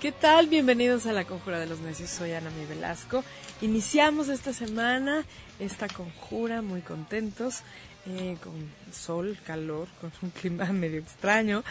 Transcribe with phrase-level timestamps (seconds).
[0.00, 0.46] ¿Qué tal?
[0.46, 2.10] Bienvenidos a la Conjura de los Necios.
[2.10, 3.24] Soy Ana Mi Velasco.
[3.60, 5.24] Iniciamos esta semana
[5.58, 7.62] esta conjura muy contentos,
[8.06, 8.54] eh, con
[8.92, 11.64] sol, calor, con un clima medio extraño,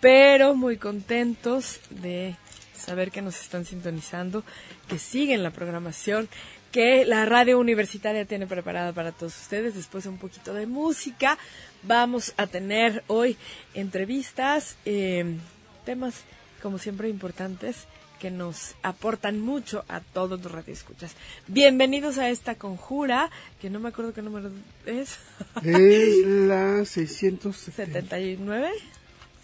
[0.00, 2.36] pero muy contentos de
[2.76, 4.44] saber que nos están sintonizando,
[4.86, 6.28] que siguen la programación
[6.70, 9.74] que la radio universitaria tiene preparada para todos ustedes.
[9.74, 11.38] Después de un poquito de música,
[11.82, 13.36] vamos a tener hoy
[13.74, 15.38] entrevistas, eh,
[15.84, 16.22] temas
[16.64, 17.84] como siempre importantes
[18.18, 21.12] que nos aportan mucho a todos los radioescuchas.
[21.46, 23.30] Bienvenidos a esta conjura,
[23.60, 24.50] que no me acuerdo qué número
[24.86, 25.18] es.
[25.62, 28.70] Es la 679.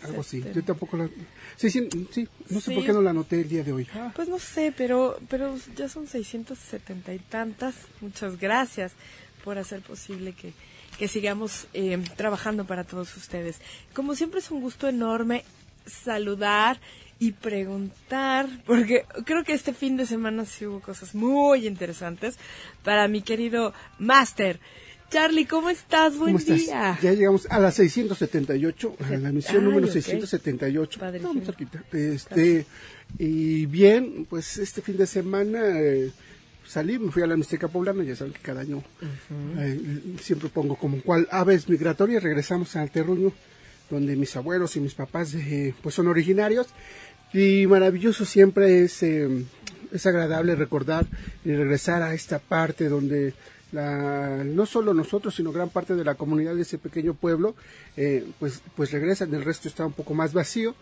[0.02, 0.42] Algo así.
[0.54, 1.10] Yo tampoco la...
[1.56, 1.86] Sí, sí,
[2.48, 3.86] no sé por qué no la anoté el día de hoy.
[3.94, 4.10] Ah.
[4.16, 7.74] Pues no sé, pero, pero ya son 670 y tantas.
[8.00, 8.92] Muchas gracias
[9.44, 10.54] por hacer posible que,
[10.98, 13.58] que sigamos eh, trabajando para todos ustedes.
[13.92, 15.44] Como siempre es un gusto enorme
[15.90, 16.80] saludar
[17.20, 22.38] y preguntar, porque creo que este fin de semana sí hubo cosas muy interesantes
[22.82, 24.58] para mi querido Master.
[25.10, 26.16] Charlie, ¿cómo estás?
[26.16, 26.98] Buen día.
[27.02, 31.06] Ya llegamos a la 678, a la misión número 678.
[31.14, 31.84] Estamos cerquita.
[31.92, 32.64] Este,
[33.18, 36.10] y bien, pues este fin de semana eh,
[36.66, 38.82] salí, me fui a la Mixteca Poblana, ya saben que cada año
[39.58, 43.30] eh, siempre pongo como cual aves migratorias, regresamos al terruño
[43.90, 46.68] donde mis abuelos y mis papás eh, pues son originarios
[47.32, 49.44] y maravilloso siempre es, eh,
[49.92, 51.06] es agradable recordar
[51.44, 53.34] y regresar a esta parte donde
[53.72, 57.54] la, no solo nosotros, sino gran parte de la comunidad de ese pequeño pueblo,
[57.96, 60.74] eh, pues, pues regresan, el resto está un poco más vacío,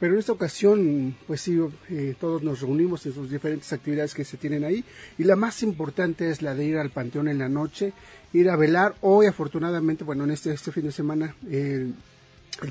[0.00, 1.56] pero en esta ocasión, pues sí,
[1.88, 4.84] eh, todos nos reunimos en sus diferentes actividades que se tienen ahí,
[5.18, 7.92] y la más importante es la de ir al panteón en la noche,
[8.32, 11.94] ir a velar, hoy afortunadamente, bueno, en este, este fin de semana, el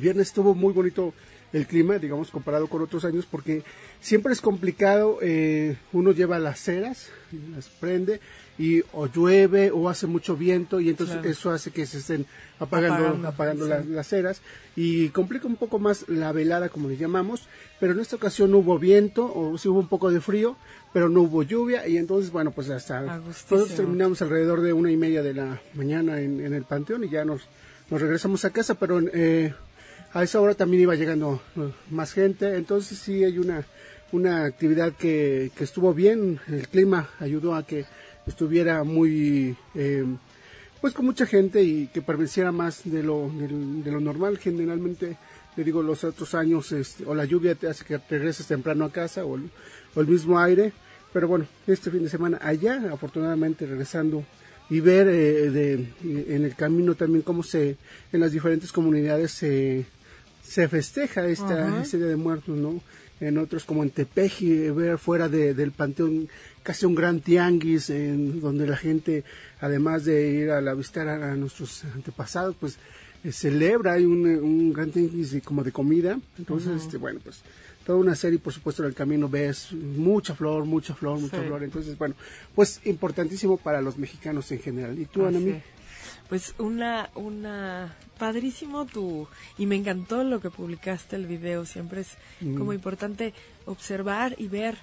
[0.01, 1.13] viernes estuvo muy bonito
[1.53, 3.63] el clima, digamos, comparado con otros años, porque
[3.99, 7.09] siempre es complicado, eh, uno lleva las ceras,
[7.53, 8.19] las prende,
[8.57, 12.25] y o llueve o hace mucho viento, y entonces eso hace que se estén
[12.59, 14.41] apagando, apagando, las, ceras,
[14.75, 17.47] y complica un poco más la velada, como le llamamos,
[17.79, 20.55] pero en esta ocasión no hubo viento, o sí hubo un poco de frío,
[20.93, 24.97] pero no hubo lluvia, y entonces, bueno, pues hasta nosotros terminamos alrededor de una y
[24.97, 27.41] media de la mañana en, en el panteón, y ya nos,
[27.89, 29.01] nos regresamos a casa, pero...
[29.01, 29.53] Eh,
[30.13, 33.65] a esa hora también iba llegando uh, más gente, entonces sí hay una,
[34.11, 37.85] una actividad que, que estuvo bien, el clima ayudó a que
[38.27, 40.05] estuviera muy, eh,
[40.79, 44.37] pues con mucha gente y que permaneciera más de lo, de, lo normal.
[44.37, 45.17] Generalmente,
[45.55, 48.91] le digo, los otros años, este, o la lluvia te hace que regreses temprano a
[48.91, 50.73] casa, o el, mismo aire,
[51.13, 54.23] pero bueno, este fin de semana allá, afortunadamente regresando
[54.69, 55.73] y ver eh, de,
[56.03, 57.77] en el camino también cómo se,
[58.13, 59.85] en las diferentes comunidades se
[60.51, 62.81] se festeja esta, este Día de Muertos, ¿no?
[63.21, 66.27] En otros como en Tepeji, ver fuera del panteón
[66.61, 69.23] casi un gran tianguis en donde la gente,
[69.61, 72.77] además de ir a la visitar a, nuestros antepasados, pues
[73.23, 76.19] eh, celebra, hay un, un, gran tianguis como de comida.
[76.37, 77.43] Entonces, este, bueno, pues
[77.85, 81.63] toda una serie, por supuesto, en el camino ves mucha flor, mucha flor, mucha flor.
[81.63, 82.15] Entonces, bueno,
[82.53, 84.99] pues importantísimo para los mexicanos en general.
[84.99, 85.61] ¿Y tú, Anami?
[86.31, 89.27] Pues una, una, padrísimo tu,
[89.57, 92.55] y me encantó lo que publicaste el video, siempre es mm.
[92.55, 93.33] como importante
[93.65, 94.77] observar y ver,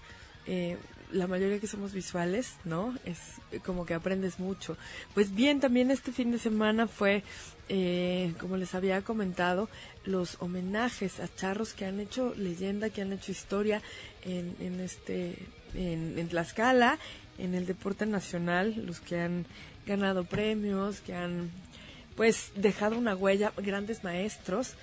[0.47, 0.77] eh,
[1.11, 2.95] la mayoría que somos visuales, ¿no?
[3.07, 3.19] Es
[3.65, 4.77] como que aprendes mucho.
[5.15, 7.23] Pues bien, también este fin de semana fue,
[7.71, 9.71] eh, como les había comentado,
[10.05, 13.81] los homenajes a charros que han hecho leyenda, que han hecho historia
[14.23, 15.39] en, en este,
[15.73, 16.99] en, en Tlaxcala,
[17.39, 19.47] en el deporte nacional, los que han
[19.89, 21.51] ganado premios, que han
[22.17, 24.75] pues dejado una huella, grandes maestros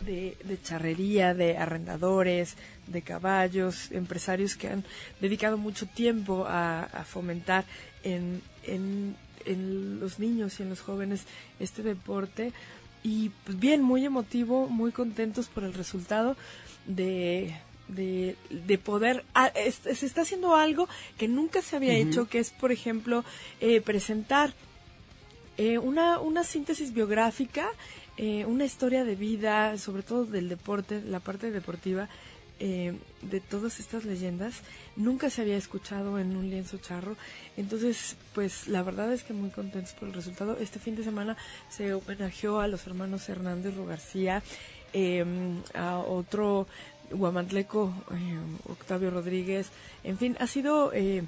[0.00, 2.56] de, charrería, de arrendadores,
[2.86, 4.84] de caballos, empresarios que han
[5.20, 7.64] dedicado mucho tiempo a, fomentar
[8.02, 9.16] en, en,
[9.46, 11.24] en, los niños y en los jóvenes
[11.58, 12.52] este deporte.
[13.02, 16.36] Y pues bien, muy emotivo, muy contentos por el resultado
[16.86, 17.54] de,
[17.88, 20.88] de, de poder, ah, se está haciendo algo
[21.18, 23.24] que nunca se había hecho, que es, por ejemplo,
[23.60, 24.54] eh, presentar
[25.56, 27.68] eh, una, una síntesis biográfica,
[28.16, 32.08] eh, una historia de vida, sobre todo del deporte, la parte deportiva,
[32.56, 34.62] de todas estas leyendas,
[34.96, 37.14] nunca se había escuchado en un lienzo charro.
[37.58, 40.56] Entonces, pues la verdad es que muy contentos por el resultado.
[40.58, 41.36] Este fin de semana
[41.68, 44.42] se homenajeó a los hermanos Hernández Rogarcía,
[45.74, 46.66] a otro
[47.10, 49.68] Guamantleco, eh, Octavio Rodríguez,
[50.02, 51.22] en fin, ha sido, eh,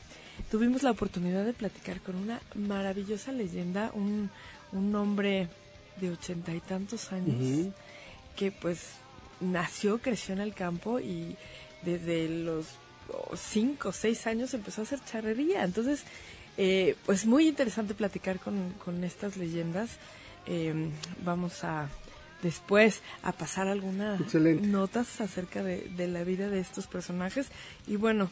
[0.50, 4.31] tuvimos la oportunidad de platicar con una maravillosa leyenda, un,
[4.73, 5.49] un hombre
[6.00, 7.73] de ochenta y tantos años,
[8.37, 8.81] que pues
[9.40, 11.37] nació, creció en el campo y,
[11.87, 12.67] desde los
[13.37, 15.64] cinco o seis años empezó a hacer charrería.
[15.64, 16.05] Entonces,
[16.56, 19.90] eh, pues muy interesante platicar con, con estas leyendas.
[20.46, 20.90] Em,
[21.25, 21.88] vamos a
[22.43, 27.49] después a pasar algunas notas acerca de, de, la vida de estos personajes.
[27.87, 28.31] Y bueno,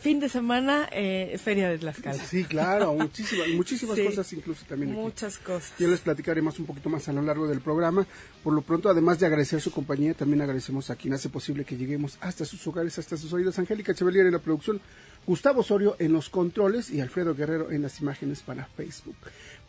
[0.00, 2.22] fin de semana, eh, Feria de Tlaxcala.
[2.24, 4.92] Sí, claro, muchísimas, muchísimas cosas incluso también.
[4.92, 5.72] Muchas cosas.
[5.78, 8.06] Yo les platicaré más un poquito más a lo largo del programa.
[8.42, 11.76] Por lo pronto, además de agradecer su compañía, también agradecemos a quien hace posible que
[11.76, 13.58] lleguemos hasta sus hogares, hasta sus oídos.
[13.58, 14.80] Angélica Chevalier en la producción,
[15.26, 19.16] Gustavo Osorio en los controles y Alfredo Guerrero en las imágenes para Facebook.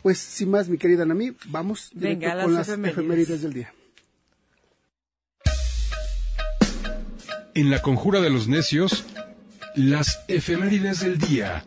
[0.02, 3.74] Pues, sin más, mi querida Nami, vamos Venga, con las, efemérides del día.
[7.54, 9.04] En la conjura de los necios,
[9.74, 11.64] las efemérides del día.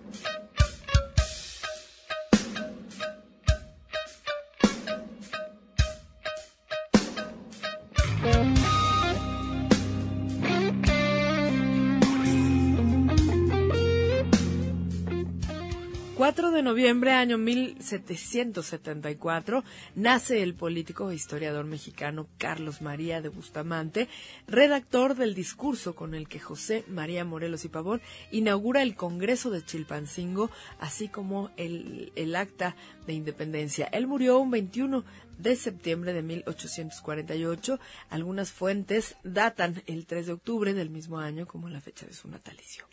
[16.73, 24.09] Noviembre, año 1774, nace el político e historiador mexicano Carlos María de Bustamante,
[24.47, 29.63] redactor del discurso con el que José María Morelos y Pavón inaugura el Congreso de
[29.63, 30.49] Chilpancingo,
[30.79, 32.75] así como el, el acta
[33.05, 33.85] de independencia.
[33.91, 35.05] Él murió un 21
[35.37, 37.79] de septiembre de 1848.
[38.09, 42.27] Algunas fuentes datan el 3 de octubre del mismo año como la fecha de su
[42.29, 42.87] natalicio.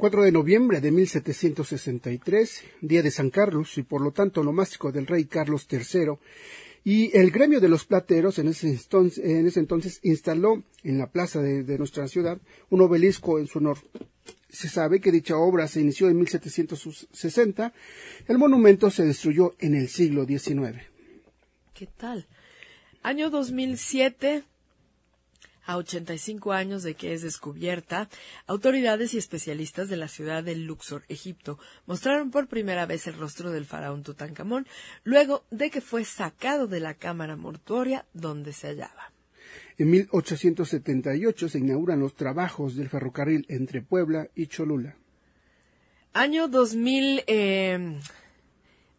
[0.00, 5.06] 4 de noviembre de 1763, día de San Carlos y por lo tanto nomástico del
[5.06, 6.14] rey Carlos III,
[6.84, 11.10] y el gremio de los plateros en ese, entonces, en ese entonces instaló en la
[11.10, 13.76] plaza de, de, nuestra ciudad un obelisco en su honor.
[14.48, 17.74] Se sabe que dicha obra se inició en 1760.
[18.26, 20.78] El monumento se destruyó en el siglo XIX.
[21.74, 22.26] ¿Qué tal?
[23.02, 24.44] Año 2007,
[25.70, 28.08] a 85 años de que es descubierta,
[28.48, 33.52] autoridades y especialistas de la ciudad de Luxor, Egipto, mostraron por primera vez el rostro
[33.52, 34.66] del faraón Tutankamón,
[35.04, 39.12] luego de que fue sacado de la cámara mortuoria donde se hallaba.
[39.78, 44.96] En 1878 se inauguran los trabajos del ferrocarril entre Puebla y Cholula.
[46.12, 47.22] Año 2000.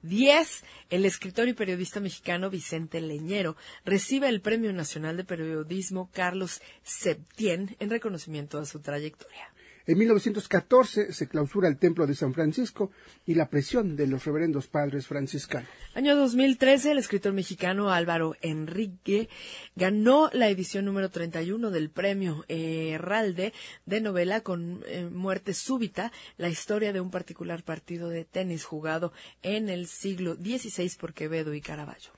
[0.04, 0.64] 10.
[0.90, 3.56] El escritor y periodista mexicano Vicente Leñero
[3.86, 9.52] recibe el Premio Nacional de Periodismo Carlos Septién en reconocimiento a su trayectoria.
[9.92, 12.92] En 1914 se clausura el Templo de San Francisco
[13.26, 15.68] y la presión de los reverendos padres franciscanos.
[15.96, 19.28] Año 2013, el escritor mexicano Álvaro Enrique
[19.76, 23.52] ganó la edición número 31 del premio Herralde
[23.86, 29.12] de novela con eh, muerte súbita, la historia de un particular partido de tenis jugado
[29.42, 32.12] en el siglo XVI por Quevedo y Caravaggio.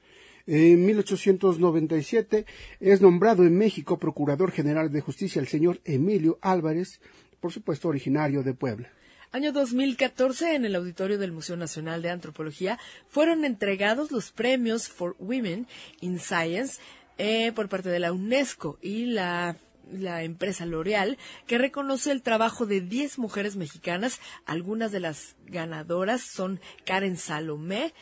[0.46, 2.46] En 1897
[2.80, 7.00] es nombrado en México Procurador General de Justicia el señor Emilio Álvarez,
[7.44, 8.90] por supuesto originario de Puebla.
[9.34, 12.80] Año 2014, en el auditorio del Museo Nacional de Antropología,
[13.10, 15.68] fueron entregados los premios for Women
[16.00, 16.80] in Science
[17.18, 19.58] eh, por parte de la UNESCO y la
[19.92, 24.22] la empresa L'Oreal, que reconoce el trabajo de 10 mujeres mexicanas.
[24.46, 27.94] Algunas de las ganadoras son Karen Salomé,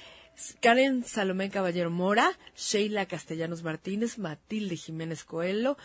[0.59, 5.77] Karen Salomé Caballero Mora, Sheila Castellanos Martínez, Matilde Jiménez Coelho,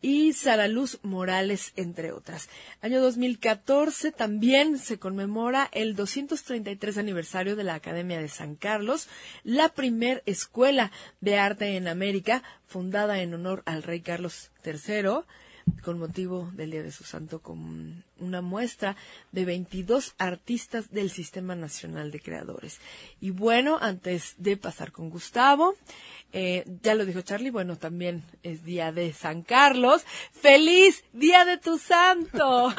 [0.00, 2.48] y Sara Luz Morales, entre otras.
[2.80, 9.08] Año 2014 también se conmemora el 233 aniversario de la Academia de San Carlos,
[9.44, 10.90] la primer escuela
[11.20, 15.24] de arte en América, fundada en honor al rey Carlos III
[15.82, 18.96] con motivo del Día de su Santo con una muestra
[19.32, 22.78] de 22 artistas del Sistema Nacional de Creadores.
[23.20, 25.74] Y bueno, antes de pasar con Gustavo,
[26.32, 30.04] eh, ya lo dijo Charlie, bueno, también es Día de San Carlos.
[30.32, 32.74] ¡Feliz Día de tu Santo!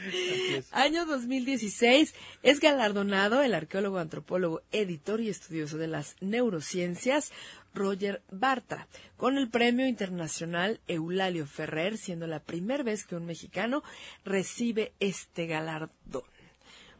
[0.72, 7.32] Año 2016 es galardonado el arqueólogo, antropólogo, editor y estudioso de las neurociencias
[7.74, 8.86] Roger Bartra,
[9.16, 13.82] con el Premio Internacional Eulalio Ferrer, siendo la primera vez que un mexicano
[14.24, 16.24] recibe este galardón.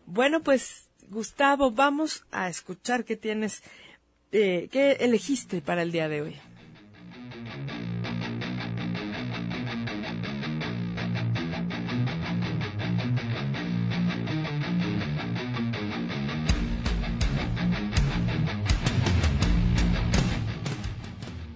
[0.07, 3.63] Bueno, pues Gustavo, vamos a escuchar qué tienes,
[4.33, 6.37] eh, qué elegiste para el día de hoy.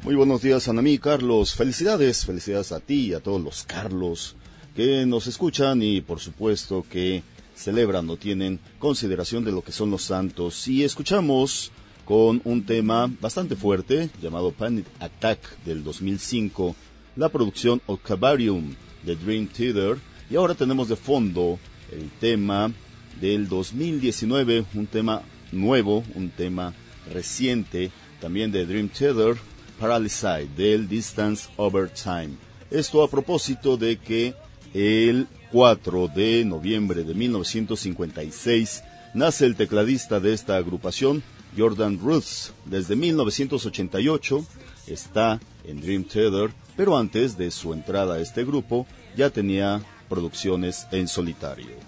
[0.02, 1.56] Muy buenos días, Anamí Carlos.
[1.56, 4.36] Felicidades, felicidades a ti y a todos los Carlos
[4.76, 7.24] que nos escuchan y por supuesto que
[7.56, 10.68] celebran o tienen consideración de lo que son los santos.
[10.68, 11.72] Y escuchamos
[12.06, 16.74] con un tema bastante fuerte llamado Panic Attack del 2005,
[17.16, 19.98] la producción Octavarium de Dream Theater
[20.30, 21.58] Y ahora tenemos de fondo
[21.92, 22.72] el tema
[23.20, 26.74] del 2019, un tema nuevo, un tema
[27.12, 29.36] reciente, también de Dream Theater,
[29.80, 32.30] Paralyzed, del Distance Over Time.
[32.70, 34.34] Esto a propósito de que
[34.74, 38.82] el 4 de noviembre de 1956
[39.14, 41.22] nace el tecladista de esta agrupación,
[41.56, 42.52] Jordan Roots.
[42.64, 44.44] Desde 1988
[44.86, 48.86] está en Dream Theater, pero antes de su entrada a este grupo
[49.16, 51.85] ya tenía producciones en solitario.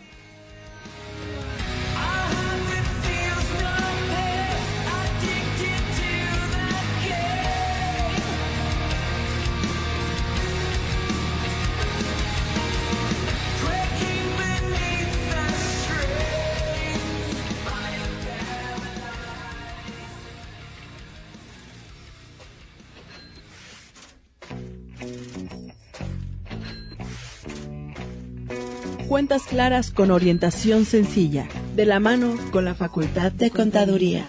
[29.37, 34.27] Claras con orientación sencilla, de la mano con la Facultad de Contaduría.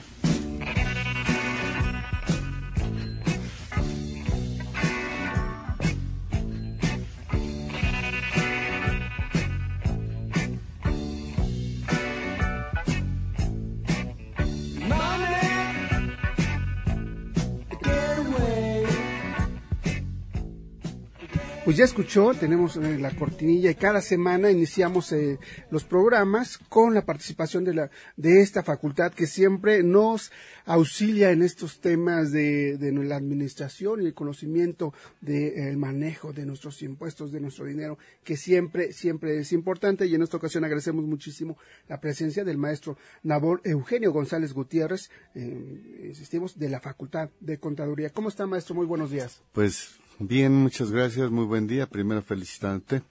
[21.79, 25.39] Ya escuchó, tenemos eh, la cortinilla y cada semana iniciamos eh,
[25.71, 30.29] los programas con la participación de, la, de esta facultad que siempre nos
[30.65, 37.31] auxilia en estos temas de, la administración y el conocimiento del manejo de nuestros impuestos,
[37.31, 41.57] de nuestro dinero, que siempre, siempre es importante y en esta ocasión agradecemos muchísimo
[41.87, 48.09] la presencia del maestro Nabor Eugenio González Gutiérrez, eh, insistimos, de la Facultad de Contaduría.
[48.09, 48.75] ¿Cómo está, maestro?
[48.75, 49.41] Muy buenos días.
[49.53, 51.87] Pues Bien, muchas gracias, muy buen día.
[51.87, 53.01] Primero felicitarte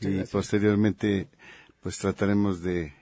[0.00, 1.26] y posteriormente
[1.80, 2.92] pues trataremos de,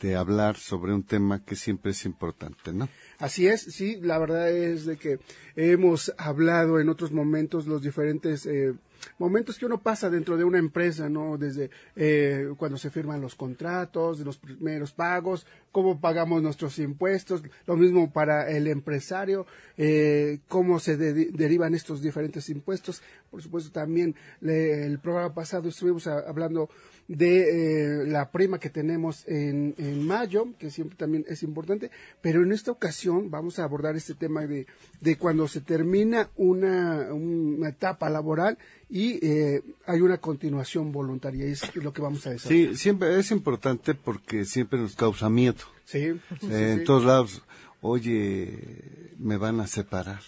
[0.00, 2.88] de hablar sobre un tema que siempre es importante, ¿no?
[3.18, 5.18] Así es, sí, la verdad es de que
[5.56, 8.72] hemos hablado en otros momentos los diferentes eh,
[9.18, 11.38] momentos que uno pasa dentro de una empresa, ¿no?
[11.38, 17.76] Desde eh, cuando se firman los contratos, los primeros pagos, cómo pagamos nuestros impuestos, lo
[17.76, 23.02] mismo para el empresario, eh, cómo se derivan estos diferentes impuestos.
[23.30, 26.68] Por supuesto, también el programa pasado estuvimos hablando
[27.10, 31.90] de eh, la prima que tenemos en, en, mayo, que siempre también es importante,
[32.20, 34.68] pero en esta ocasión vamos a abordar este tema de,
[35.00, 38.58] de cuando se termina una, una etapa laboral
[38.90, 42.70] y eh, hay una continuación voluntaria, es lo que vamos a decir.
[42.70, 45.60] Sí, siempre es importante porque siempre nos causa miedo.
[45.84, 47.42] Sí, eh, en todos lados,
[47.80, 50.20] oye, me van a separar.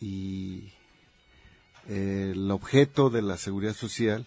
[0.00, 0.72] Y
[1.88, 4.26] el objeto de la seguridad social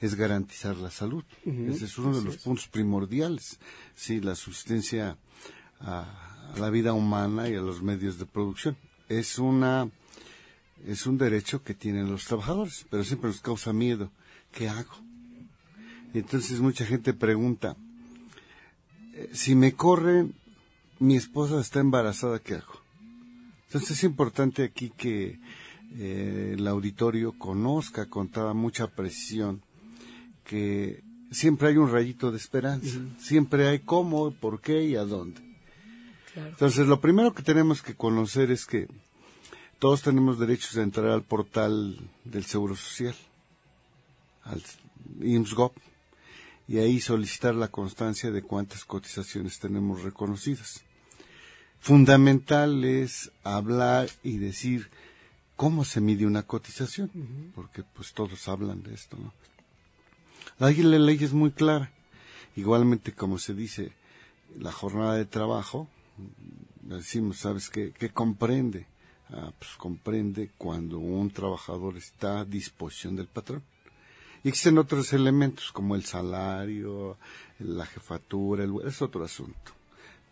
[0.00, 1.24] es garantizar la salud.
[1.44, 3.58] Ese es uno de los puntos primordiales.
[3.94, 5.16] Sí, la subsistencia
[5.80, 8.76] a, la vida humana y a los medios de producción.
[9.08, 9.90] Es una
[10.86, 14.10] es un derecho que tienen los trabajadores, pero siempre nos causa miedo.
[14.52, 14.94] ¿Qué hago?
[16.14, 17.74] entonces mucha gente pregunta,
[19.14, 20.34] eh, si me corren,
[20.98, 22.82] mi esposa está embarazada, ¿qué hago?
[23.66, 25.40] Entonces es importante aquí que
[25.94, 29.62] eh, el auditorio conozca con toda mucha precisión
[30.44, 35.40] que siempre hay un rayito de esperanza, siempre hay cómo, por qué y a dónde.
[36.36, 38.88] Entonces lo primero que tenemos que conocer es que
[39.82, 43.16] todos tenemos derechos de entrar al portal del Seguro Social,
[44.44, 44.62] al
[45.20, 45.76] IMSGOP,
[46.68, 50.84] y ahí solicitar la constancia de cuántas cotizaciones tenemos reconocidas.
[51.80, 54.88] Fundamental es hablar y decir
[55.56, 57.10] cómo se mide una cotización,
[57.52, 59.32] porque pues todos hablan de esto, ¿no?
[60.60, 61.90] La ley es muy clara.
[62.54, 63.90] Igualmente, como se dice,
[64.56, 65.88] la jornada de trabajo,
[66.82, 67.90] decimos, ¿sabes qué?
[67.90, 68.91] ¿Qué comprende?
[69.34, 73.62] Ah, pues comprende cuando un trabajador está a disposición del patrón.
[74.44, 77.16] Y existen otros elementos como el salario,
[77.58, 79.72] la jefatura, el, es otro asunto.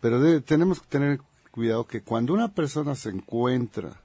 [0.01, 4.01] Pero tenemos que tener cuidado que cuando una persona se encuentra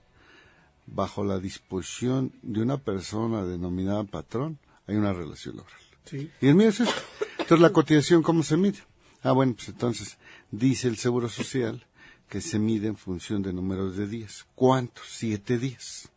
[0.87, 5.81] bajo la disposición de una persona denominada patrón, hay una relación laboral.
[6.05, 6.31] Sí.
[6.41, 6.95] Y el mío es eso.
[7.33, 8.79] Entonces, ¿la cotización cómo se mide?
[9.23, 10.19] Ah, bueno, pues entonces
[10.51, 11.85] dice el Seguro Social
[12.29, 14.47] que se mide en función de números de días.
[14.55, 15.07] ¿Cuántos?
[15.09, 16.11] Siete días.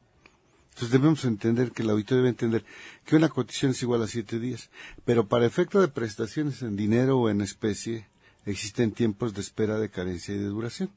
[0.70, 2.64] Entonces debemos entender que el auditor debe entender
[3.06, 4.70] que una cotización es igual a siete días,
[5.04, 8.08] pero para efecto de prestaciones en dinero o en especie
[8.46, 10.90] existen tiempos de espera de carencia y de duración.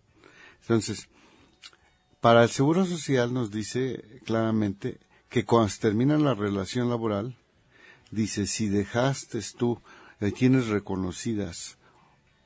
[0.60, 1.08] Entonces,
[2.20, 7.36] para el Seguro Social nos dice claramente que cuando se termina la relación laboral,
[8.12, 9.80] dice, si dejaste tú,
[10.20, 11.78] eh, tienes reconocidas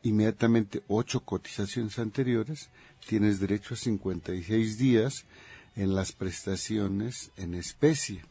[0.08, 2.70] inmediatamente ocho cotizaciones anteriores,
[3.06, 5.24] tienes derecho a 56 días
[5.74, 8.24] en las prestaciones en especie.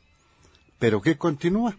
[0.79, 1.77] Pero ¿qué continúa?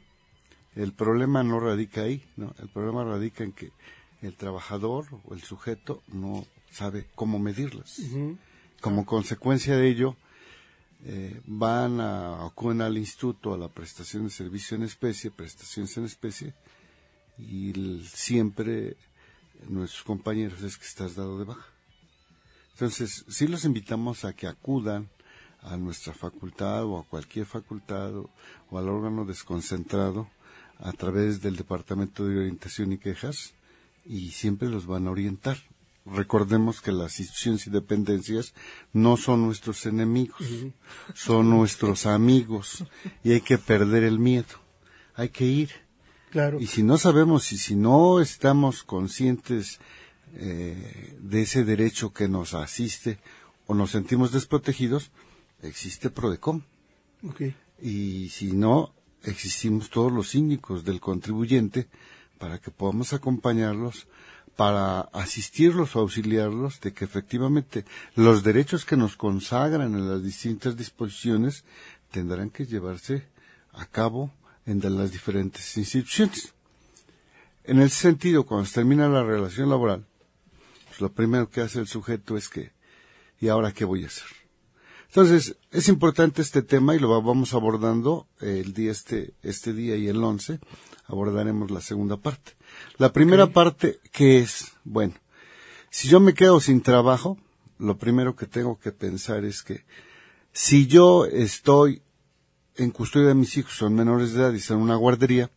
[0.74, 2.54] El problema no radica ahí, ¿no?
[2.58, 3.72] El problema radica en que
[4.22, 8.00] el trabajador o el sujeto no sabe cómo medirlas.
[8.80, 10.16] Como consecuencia de ello,
[11.04, 16.04] eh, van a, acuden al instituto a la prestación de servicio en especie, prestaciones en
[16.04, 16.54] especie,
[17.38, 18.96] y siempre
[19.68, 21.66] nuestros compañeros es que estás dado de baja.
[22.72, 25.08] Entonces, sí los invitamos a que acudan
[25.62, 28.30] a nuestra facultad o a cualquier facultad o,
[28.72, 30.28] al órgano desconcentrado
[30.78, 33.54] a través del Departamento de Orientación y Quejas
[34.04, 35.56] y siempre los van a orientar.
[36.04, 38.54] Recordemos que las instituciones y dependencias
[38.92, 40.40] no son nuestros enemigos,
[41.14, 42.84] son nuestros amigos
[43.25, 44.60] y hay que perder el miedo,
[45.14, 45.86] hay que ir.
[46.37, 46.61] Claro.
[46.61, 49.81] Y si no sabemos y si no estamos conscientes
[50.35, 53.19] eh, de ese derecho que nos asiste
[53.66, 55.12] o nos sentimos desprotegidos,
[55.62, 56.61] existe PRODECOM.
[57.81, 61.88] Y si no, existimos todos los síndicos del contribuyente
[62.37, 64.07] para que podamos acompañarlos,
[64.57, 70.76] para asistirlos o auxiliarlos de que efectivamente los derechos que nos consagran en las distintas
[70.76, 71.64] disposiciones
[72.11, 73.25] tendrán que llevarse
[73.73, 74.31] a cabo
[74.66, 76.52] en las diferentes instituciones.
[77.64, 80.04] En ese sentido, cuando se termina la relación laboral,
[80.88, 82.73] pues lo primero que hace el sujeto es que,
[83.40, 84.26] ¿y ahora qué voy a hacer?
[85.08, 90.08] Entonces, es importante este tema y lo vamos abordando el día este, este día y
[90.08, 90.61] el 11
[91.06, 92.52] abordaremos la segunda parte.
[92.99, 94.73] La primera parte, ¿qué es?
[94.85, 95.14] Bueno,
[95.90, 97.38] si yo me quedo sin trabajo,
[97.78, 99.85] lo primero que tengo que pensar es que
[100.52, 102.02] si yo estoy
[102.78, 105.50] en custodia de mis hijos, son menores de edad y son en una guardería,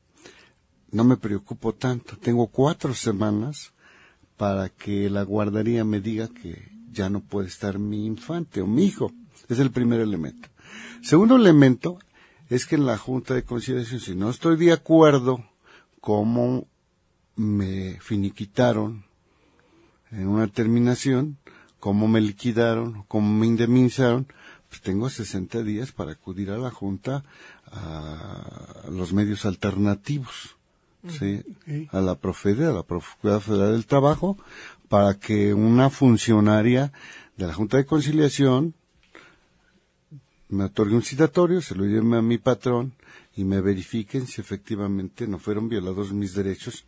[0.92, 2.18] no me preocupo tanto.
[2.18, 3.74] Tengo cuatro semanas
[4.38, 8.86] para que la guardería me diga que ya no puede estar mi infante o mi
[8.86, 9.12] hijo.
[9.48, 10.50] Es el primer elemento.
[11.02, 12.00] Segundo elemento
[12.50, 15.44] es que en la Junta de Conciliación, si no estoy de acuerdo
[16.02, 16.68] cómo
[17.36, 19.06] me finiquitaron
[20.12, 21.38] en una terminación,
[21.80, 24.28] cómo me liquidaron, cómo me indemnizaron,
[24.70, 27.24] pues tengo 60 días para acudir a la Junta
[27.72, 30.56] a los medios alternativos,
[31.08, 31.44] ¿sí?
[31.92, 34.38] a la Profede, a la Procuraduría Federal del Trabajo,
[34.88, 36.92] para que una funcionaria
[37.38, 38.76] de la Junta de Conciliación
[40.50, 42.94] me otorgue un citatorio, se lo lleve a mi patrón
[43.36, 46.86] y me verifiquen si efectivamente no fueron violados mis derechos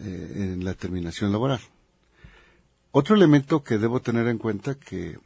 [0.00, 1.60] eh, en la terminación laboral.
[2.90, 5.18] Otro elemento que debo tener en cuenta que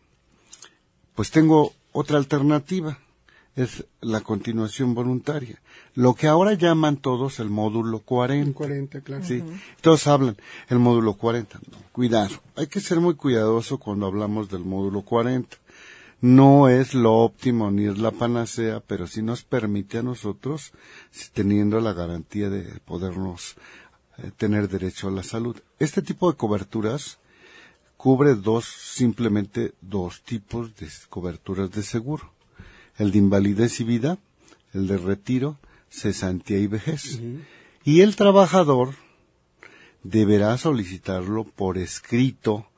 [1.16, 3.00] pues tengo otra alternativa,
[3.56, 5.60] es la continuación voluntaria.
[5.94, 8.52] Lo que ahora llaman todos el módulo 40.
[8.52, 9.24] 40, claro.
[9.24, 9.42] Sí,
[9.80, 10.36] todos hablan
[10.68, 11.58] el módulo 40.
[11.90, 15.56] cuidado, hay que ser muy cuidadoso cuando hablamos del módulo 40
[16.20, 20.72] no es lo óptimo ni es la panacea, pero sí nos permite a nosotros,
[21.34, 23.56] teniendo la garantía de podernos
[24.18, 25.56] eh, tener derecho a la salud.
[25.78, 27.18] Este tipo de coberturas
[28.06, 32.32] cubre dos, simplemente dos tipos de coberturas de seguro.
[32.98, 34.20] El de invalidez y vida,
[34.72, 37.20] el de retiro, cesantía y vejez.
[37.82, 38.94] Y el trabajador
[40.04, 42.68] deberá solicitarlo por escrito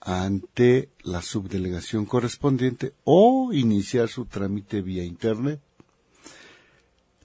[0.00, 5.60] ante la subdelegación correspondiente o iniciar su trámite vía internet.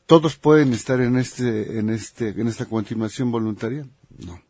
[0.08, 3.88] ¿Todos pueden estar en este, en este, en esta continuación voluntaria?
[4.26, 4.42] No.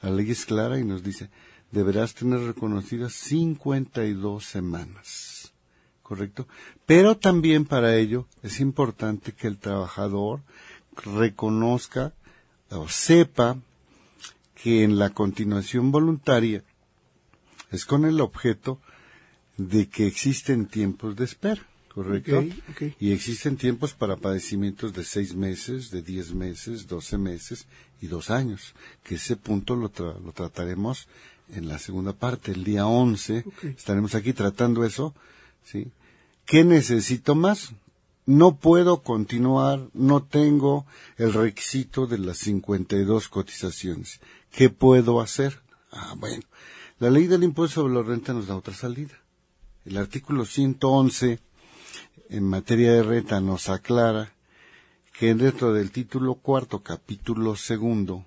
[0.00, 1.28] La ley es clara y nos dice,
[1.70, 5.52] deberás tener reconocidas 52 semanas.
[6.02, 6.46] ¿Correcto?
[6.86, 10.42] Pero también para ello es importante que el trabajador
[11.04, 12.14] reconozca
[12.70, 13.58] o sepa
[14.54, 16.62] que en la continuación voluntaria
[17.70, 18.80] es con el objeto
[19.56, 22.44] de que existen tiempos de espera, ¿correcto?
[23.00, 27.66] Y existen tiempos para padecimientos de seis meses, de diez meses, doce meses
[28.00, 29.90] y dos años, que ese punto lo,
[30.24, 31.08] lo trataremos
[31.50, 35.14] en la segunda parte, el día once, estaremos aquí tratando eso,
[35.64, 35.88] ¿sí?
[36.44, 37.72] ¿Qué necesito más?
[38.24, 44.20] No puedo continuar, no tengo el requisito de las 52 cotizaciones.
[44.50, 45.60] ¿Qué puedo hacer?
[45.92, 46.42] Ah, bueno,
[46.98, 49.14] la ley del impuesto sobre la renta nos da otra salida.
[49.84, 51.38] El artículo 111
[52.30, 54.32] en materia de renta nos aclara
[55.18, 58.24] que dentro del título cuarto, capítulo segundo,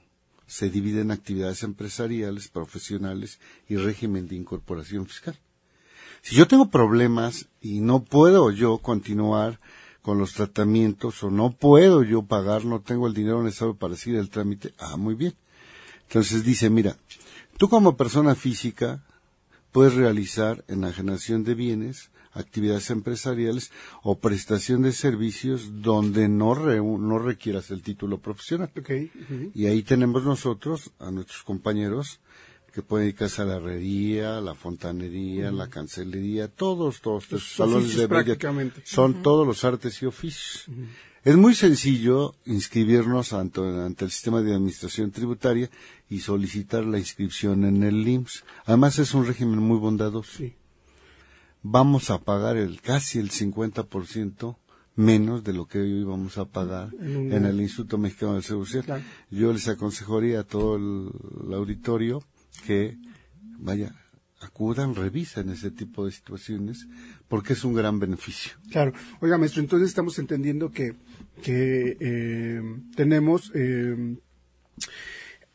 [0.49, 5.39] se dividen actividades empresariales, profesionales y régimen de incorporación fiscal.
[6.23, 9.59] Si yo tengo problemas y no puedo yo continuar
[10.01, 14.17] con los tratamientos o no puedo yo pagar, no tengo el dinero necesario para seguir
[14.17, 14.73] el trámite.
[14.79, 15.35] Ah, muy bien.
[16.07, 16.97] Entonces dice, mira,
[17.57, 19.03] tú como persona física
[19.71, 22.09] puedes realizar enajenación de bienes,
[22.39, 23.71] actividades empresariales
[24.03, 28.71] o prestación de servicios donde no, no requieras el título profesional.
[29.53, 32.19] Y ahí tenemos nosotros, a nuestros compañeros,
[32.73, 38.07] que pueden dedicarse a la herrería, la fontanería, la cancelería, todos, todos los salones de
[38.07, 38.81] prácticamente.
[38.85, 40.65] son todos los artes y oficios.
[41.23, 45.69] Es muy sencillo inscribirnos ante, ante, el sistema de administración tributaria
[46.09, 48.45] y solicitar la inscripción en el IMSS.
[48.65, 50.37] Además es un régimen muy bondadoso.
[50.37, 50.55] Sí.
[51.61, 54.57] Vamos a pagar el casi el 50%
[54.95, 59.03] menos de lo que hoy vamos a pagar en, el Instituto Mexicano del Seguro Social.
[59.29, 62.23] Yo les aconsejaría a todo el auditorio
[62.65, 62.97] que,
[63.57, 63.93] vaya,
[64.41, 66.87] acudan, revisen ese tipo de situaciones,
[67.27, 68.53] porque es un gran beneficio.
[68.71, 68.93] Claro.
[69.21, 70.95] Oiga, maestro, entonces estamos entendiendo que,
[71.41, 72.61] que eh,
[72.95, 73.51] tenemos...
[73.53, 74.17] Eh,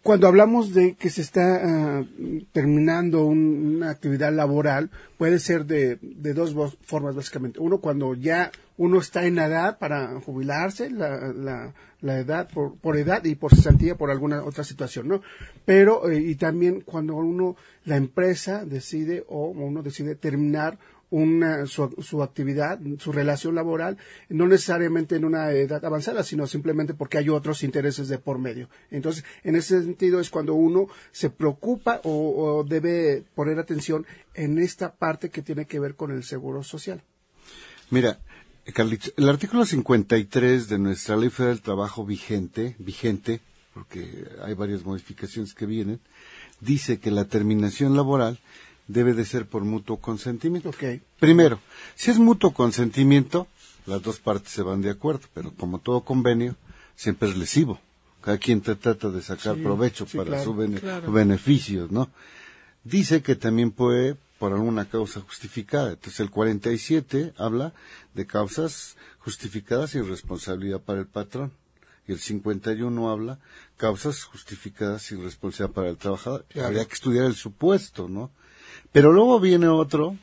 [0.05, 2.05] cuando hablamos de que se está ah,
[2.53, 7.59] terminando una actividad laboral, puede ser de, de, dos formas básicamente.
[7.59, 12.99] Uno, cuando ya uno está en edad para jubilarse, la, la, la edad por, por,
[12.99, 15.23] edad y por cesantía por alguna otra situación, ¿no?
[15.65, 20.79] Pero, eh, y también cuando uno, la empresa decide o uno decide terminar
[21.67, 23.99] su, actividad, su relación laboral,
[24.29, 28.69] no necesariamente en una edad avanzada, sino simplemente porque hay otros intereses de por medio.
[28.91, 34.95] Entonces, en ese sentido es cuando uno se preocupa o, debe poner atención en esta
[34.95, 37.03] parte que tiene que ver con el seguro social.
[37.91, 38.19] Mira,
[38.73, 43.41] Carlitos, el artículo 53 de nuestra Ley Federal del Trabajo vigente, vigente,
[43.73, 46.01] porque hay varias modificaciones que vienen,
[46.61, 48.39] dice que la terminación laboral
[48.87, 50.71] debe de ser por mutuo consentimiento.
[51.19, 51.61] Primero,
[51.95, 53.47] si es mutuo consentimiento,
[53.87, 56.57] las dos partes se van de acuerdo, pero como todo convenio,
[56.97, 57.81] siempre es lesivo.
[58.21, 62.09] Cada quien te trata de sacar provecho para sus su beneficios, ¿no?
[62.83, 65.91] Dice que también puede por alguna causa justificada.
[65.91, 67.73] Entonces el 47 habla
[68.15, 71.53] de causas justificadas y responsabilidad para el patrón.
[72.07, 73.39] Y el 51 habla
[73.77, 76.45] causas justificadas y responsabilidad para el trabajador.
[76.63, 78.31] Habría que estudiar el supuesto, ¿no?
[78.93, 80.17] Pero luego viene otro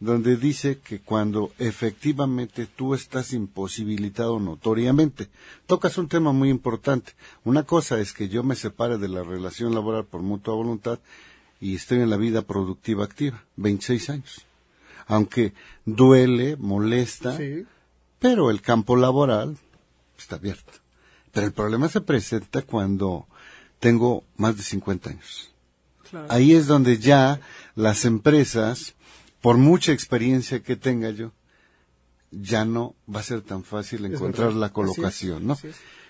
[0.00, 5.28] donde dice que cuando efectivamente tú estás imposibilitado notoriamente,
[5.66, 7.12] tocas un tema muy importante.
[7.44, 10.98] Una cosa es que yo me separe de la relación laboral por mutua voluntad
[11.60, 14.46] y estoy en la vida productiva activa, 26 años.
[15.06, 17.38] Aunque duele, molesta,
[18.18, 19.56] pero el campo laboral
[20.18, 20.72] está abierto.
[21.32, 23.26] Pero el problema se presenta cuando
[23.78, 25.50] tengo más de 50 años.
[26.28, 27.40] Ahí es donde ya
[27.74, 28.94] las empresas,
[29.40, 31.32] por mucha experiencia que tenga yo,
[32.30, 35.58] ya no va a ser tan fácil encontrar la colocación, ¿no?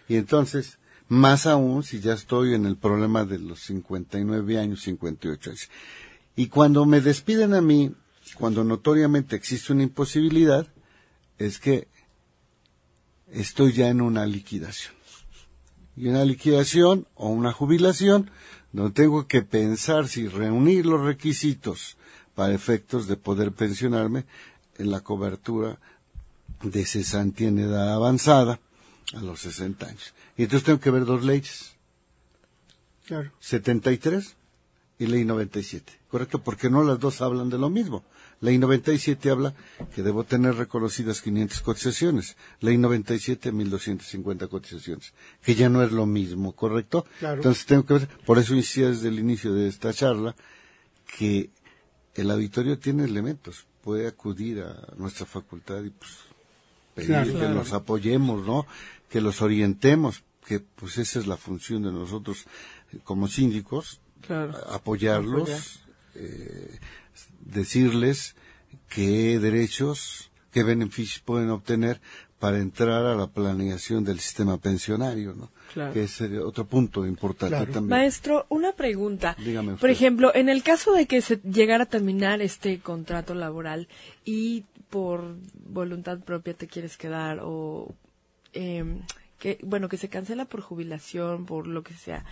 [0.08, 0.78] Y entonces,
[1.08, 5.70] más aún si ya estoy en el problema de los 59 años, 58 años.
[6.34, 7.94] Y cuando me despiden a mí,
[8.34, 10.66] cuando notoriamente existe una imposibilidad,
[11.38, 11.88] es que
[13.30, 14.94] estoy ya en una liquidación.
[15.96, 18.30] Y una liquidación o una jubilación
[18.76, 21.96] no tengo que pensar si reunir los requisitos
[22.34, 24.26] para efectos de poder pensionarme
[24.76, 25.78] en la cobertura
[26.62, 28.60] de cesantía en edad avanzada
[29.14, 30.12] a los 60 años.
[30.36, 31.74] Y entonces tengo que ver dos leyes.
[33.06, 33.32] Claro.
[33.40, 34.36] 73
[34.98, 35.98] y ley 97.
[36.10, 36.42] ¿Correcto?
[36.42, 38.04] Porque no las dos hablan de lo mismo.
[38.40, 39.54] Ley 97 habla
[39.94, 42.36] que debo tener reconocidas 500 cotizaciones.
[42.60, 45.14] Ley 97, 1250 cotizaciones.
[45.42, 47.06] Que ya no es lo mismo, ¿correcto?
[47.20, 50.34] Entonces tengo que ver, por eso inicié desde el inicio de esta charla,
[51.16, 51.50] que
[52.14, 53.66] el auditorio tiene elementos.
[53.82, 56.12] Puede acudir a nuestra facultad y pues
[56.94, 58.66] pedir que nos apoyemos, ¿no?
[59.08, 62.44] Que los orientemos, que pues esa es la función de nosotros
[63.04, 64.00] como síndicos,
[64.70, 65.80] apoyarlos,
[66.18, 66.78] eh,
[67.40, 68.34] decirles
[68.88, 72.00] qué derechos, qué beneficios pueden obtener
[72.38, 75.50] para entrar a la planeación del sistema pensionario, ¿no?
[75.92, 77.88] Que es otro punto importante también.
[77.88, 79.36] Maestro, una pregunta.
[79.80, 83.88] Por ejemplo, en el caso de que se llegara a terminar este contrato laboral
[84.24, 85.36] y por
[85.68, 87.94] voluntad propia te quieres quedar o
[88.52, 88.84] eh,
[89.38, 92.24] que bueno que se cancela por jubilación por lo que sea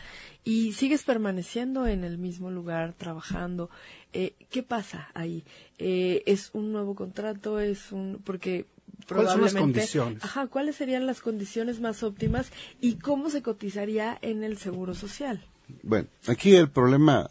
[0.44, 3.70] y sigues permaneciendo en el mismo lugar trabajando
[4.12, 5.44] eh, qué pasa ahí
[5.78, 8.66] eh, es un nuevo contrato es un porque
[9.08, 10.24] ¿Cuáles son las condiciones?
[10.24, 15.44] Ajá, ¿cuáles serían las condiciones más óptimas y cómo se cotizaría en el seguro social?
[15.82, 17.28] Bueno, aquí el problema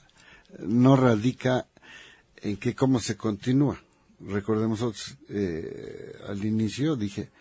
[0.60, 1.68] no radica
[2.38, 3.82] en que cómo se continúa.
[4.20, 7.32] Recordemos eh, al inicio, dije,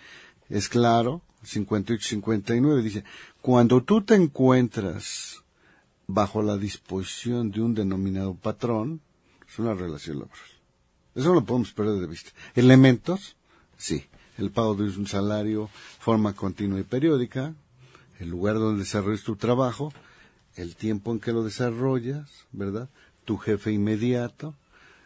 [0.48, 3.04] es claro, 58-59 dice,
[3.40, 5.42] cuando tú te encuentras
[6.06, 9.00] bajo la disposición de un denominado patrón,
[9.48, 10.38] es una relación laboral.
[11.14, 12.30] Eso lo podemos perder de vista.
[12.54, 13.36] Elementos,
[13.76, 14.06] sí.
[14.38, 17.54] El pago de un salario, forma continua y periódica,
[18.18, 19.92] el lugar donde desarrollas tu trabajo,
[20.56, 22.88] el tiempo en que lo desarrollas, ¿verdad?
[23.24, 24.54] Tu jefe inmediato,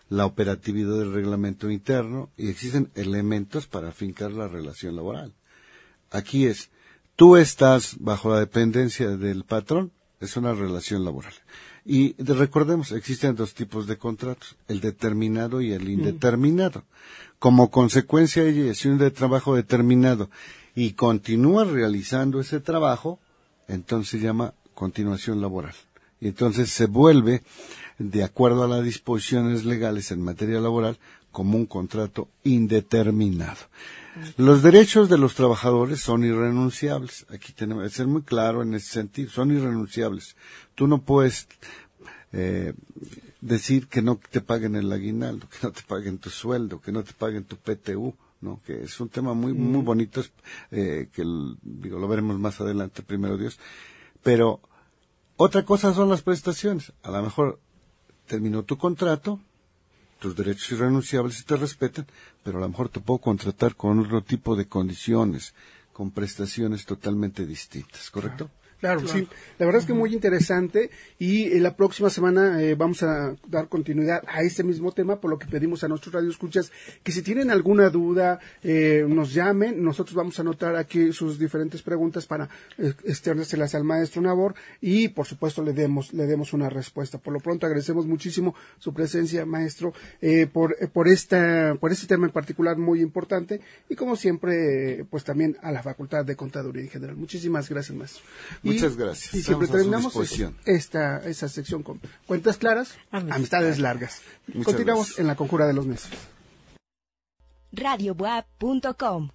[0.09, 5.33] la operatividad del reglamento interno y existen elementos para afincar la relación laboral.
[6.11, 6.71] Aquí es,
[7.17, 11.35] tú estás bajo la dependencia del patrón, es una relación laboral.
[11.85, 16.83] Y recordemos, existen dos tipos de contratos, el determinado y el indeterminado.
[17.39, 20.29] Como consecuencia de ello, si un de trabajo determinado
[20.75, 23.21] y continúa realizando ese trabajo,
[23.69, 25.75] entonces se llama continuación laboral.
[26.21, 27.43] Y entonces se vuelve,
[27.99, 30.99] de acuerdo a las disposiciones legales en materia laboral,
[31.37, 33.61] como un contrato indeterminado.
[34.39, 37.27] Los derechos de los trabajadores son irrenunciables.
[37.29, 39.29] Aquí tenemos que ser muy claro en ese sentido.
[39.31, 40.35] Son irrenunciables.
[40.75, 41.47] Tú no puedes
[42.33, 42.73] eh,
[43.43, 47.05] decir que no te paguen el aguinaldo, que no te paguen tu sueldo, que no
[47.05, 48.59] te paguen tu PTU, ¿no?
[48.65, 50.25] Que es un tema muy muy bonito,
[50.71, 51.23] eh, que
[51.61, 53.59] digo lo veremos más adelante, primero Dios.
[54.23, 54.63] Pero
[55.37, 56.95] otra cosa son las prestaciones.
[57.03, 57.61] A lo mejor
[58.25, 59.39] terminó tu contrato,
[60.19, 62.07] tus derechos irrenunciables se te respetan,
[62.43, 65.55] pero a lo mejor te puedo contratar con otro tipo de condiciones,
[65.93, 68.51] con prestaciones totalmente distintas, ¿correcto?
[69.07, 69.27] Sí.
[69.59, 73.69] La verdad es que muy interesante y eh, la próxima semana eh, vamos a dar
[73.69, 76.71] continuidad a este mismo tema, por lo que pedimos a nuestros radioescuchas
[77.03, 79.83] que si tienen alguna duda eh, nos llamen.
[79.83, 82.49] Nosotros vamos a anotar aquí sus diferentes preguntas para
[83.05, 87.19] externárselas al maestro Nabor y por supuesto le demos le demos una respuesta.
[87.19, 89.93] Por lo pronto agradecemos muchísimo su presencia, maestro,
[90.53, 95.57] por por esta por este tema en particular muy importante y como siempre pues también
[95.63, 97.17] a la Facultad de Contaduría en general.
[97.17, 98.23] Muchísimas gracias, maestro.
[98.77, 99.35] Muchas gracias.
[99.35, 100.15] Y siempre terminamos
[100.65, 104.23] esta, esta sección con cuentas claras, amistades largas.
[104.65, 106.11] Continuamos en la conjura de los meses.
[107.73, 109.31] radiobuap.com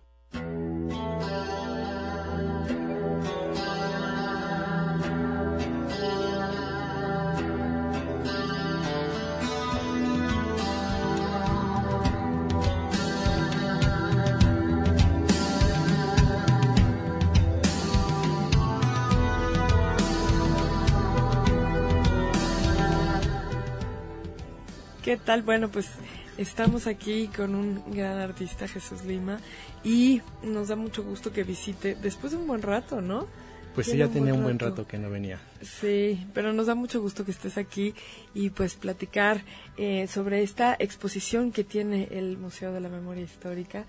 [25.03, 25.41] ¿Qué tal?
[25.41, 25.89] Bueno, pues
[26.37, 29.39] estamos aquí con un gran artista, Jesús Lima,
[29.83, 33.27] y nos da mucho gusto que visite después de un buen rato, ¿no?
[33.73, 35.39] Pues sí, ya tenía un buen rato que no venía.
[35.61, 37.95] Sí, pero nos da mucho gusto que estés aquí
[38.35, 39.41] y pues platicar
[39.75, 43.85] eh, sobre esta exposición que tiene el Museo de la Memoria Histórica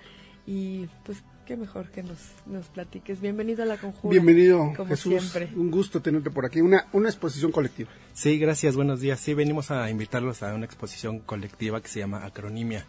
[0.46, 3.20] y pues qué mejor que nos, nos platiques.
[3.20, 4.12] Bienvenido a la conjura.
[4.12, 5.34] Bienvenido, Jesús.
[5.54, 6.60] Un gusto tenerte por aquí.
[6.60, 7.90] Una, una exposición colectiva.
[8.12, 8.76] Sí, gracias.
[8.76, 9.20] Buenos días.
[9.20, 12.86] Sí, venimos a invitarlos a una exposición colectiva que se llama Acronimia.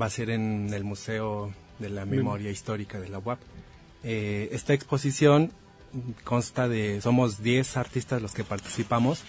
[0.00, 3.40] Va a ser en el Museo de la Memoria Histórica de la UAP.
[4.02, 5.50] Eh, esta exposición
[6.24, 9.22] consta de, somos 10 artistas los que participamos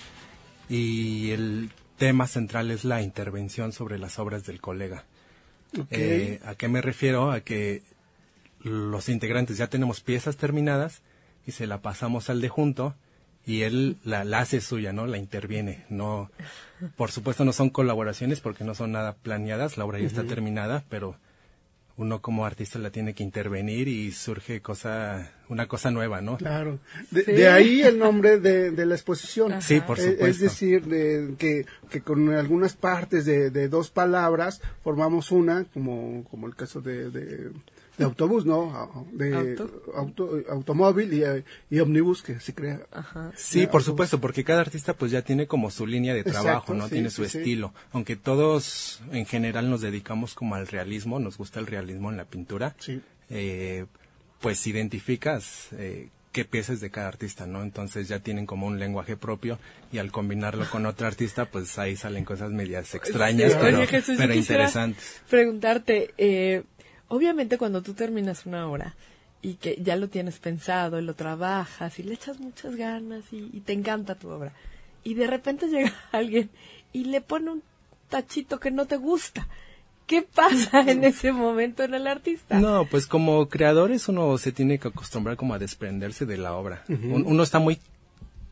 [0.67, 5.05] y el tema central es la intervención sobre las obras del colega.
[5.91, 7.31] Eh, ¿A qué me refiero?
[7.31, 7.83] A que
[8.65, 11.01] los integrantes ya tenemos piezas terminadas
[11.45, 12.95] y se la pasamos al de junto
[13.45, 15.06] y él la, hace suya, ¿no?
[15.06, 15.86] La interviene.
[15.89, 16.32] No,
[16.95, 20.84] por supuesto no son colaboraciones porque no son nada planeadas, la obra ya está terminada,
[20.89, 21.15] pero
[21.97, 26.38] uno como artista la tiene que intervenir y surge cosa, una cosa nueva, ¿no?
[26.38, 26.80] Claro.
[27.12, 29.62] De, ahí el nombre de, la exposición.
[29.62, 30.25] Sí, por supuesto.
[30.25, 36.47] Es, decir, de, que, que con algunas partes de, dos palabras formamos una, como, como
[36.47, 37.51] el caso de
[37.97, 39.05] de autobús, ¿no?
[39.12, 39.58] De
[39.95, 40.43] ¿Auto?
[40.49, 42.81] automóvil y, y, ómnibus que se crea.
[43.36, 46.89] Sí, por supuesto, porque cada artista pues ya tiene como su línea de trabajo, ¿no?
[46.89, 47.73] tiene su estilo.
[47.91, 52.25] Aunque todos en general nos dedicamos como al realismo, nos gusta el realismo en la
[52.25, 52.75] pintura.
[53.29, 53.86] Eh,
[54.39, 57.63] pues identificas eh, qué piezas de cada artista, ¿no?
[57.63, 59.58] Entonces ya tienen como un lenguaje propio
[59.93, 63.81] y al combinarlo con otro artista, pues ahí salen cosas medias extrañas, pero,
[64.17, 65.21] pero interesantes.
[65.29, 66.63] Preguntarte, eh,
[67.07, 68.95] Obviamente cuando tú terminas una obra
[69.41, 73.59] y que ya lo tienes pensado y lo trabajas y le echas muchas ganas y,
[73.61, 74.53] te encanta tu obra
[75.03, 76.49] y de repente llega alguien
[76.93, 77.63] y le pone un
[78.09, 79.47] tachito que no te gusta.
[80.07, 82.59] ¿Qué pasa en ese momento en el artista?
[82.59, 86.83] No, pues como creadores uno se tiene que acostumbrar como a desprenderse de la obra.
[86.87, 87.79] Uno está muy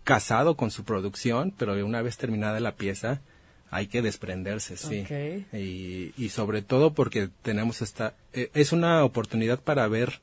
[0.03, 3.21] casado con su producción, pero una vez terminada la pieza,
[3.73, 5.05] hay que desprenderse, sí.
[5.51, 10.21] Y, y, sobre todo porque tenemos esta, eh, es una oportunidad para ver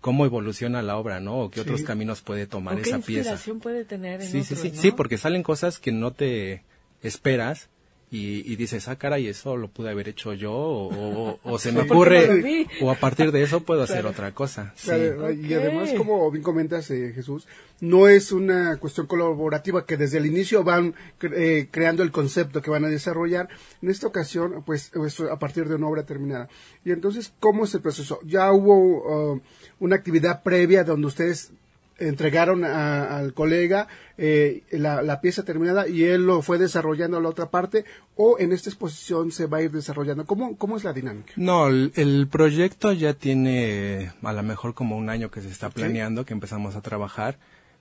[0.00, 1.38] cómo evoluciona la obra, ¿no?
[1.38, 3.06] O qué otros caminos puede tomar esa pieza.
[3.06, 6.62] ¿Qué inspiración puede tener en Sí, sí, sí, sí, porque salen cosas que no te
[7.02, 7.68] esperas
[8.10, 12.90] y, dices, ah, caray, eso lo pude haber hecho yo, o, se me ocurre, o
[12.90, 14.72] a partir de eso puedo hacer otra cosa.
[14.86, 17.46] Y además, como bien comentas, eh, Jesús,
[17.80, 22.70] no es una cuestión colaborativa que desde el inicio van eh, creando el concepto que
[22.70, 23.48] van a desarrollar.
[23.82, 24.90] En esta ocasión, pues,
[25.30, 26.48] a partir de una obra terminada.
[26.84, 28.20] Y entonces, ¿cómo es el proceso?
[28.24, 29.40] Ya hubo uh,
[29.80, 31.52] una actividad previa donde ustedes
[31.98, 37.50] entregaron al colega eh, la, pieza terminada y él lo fue desarrollando a la otra
[37.50, 37.84] parte
[38.16, 40.24] o en esta exposición se va a ir desarrollando?
[40.24, 41.32] ¿Cómo, cómo es la dinámica?
[41.36, 46.24] No, el, proyecto ya tiene a lo mejor como un año que se está planeando,
[46.24, 47.38] que empezamos a trabajar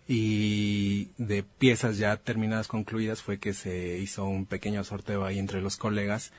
[0.08, 5.62] y de piezas ya terminadas, concluidas, fue que se hizo un pequeño sorteo ahí entre
[5.62, 6.32] los colegas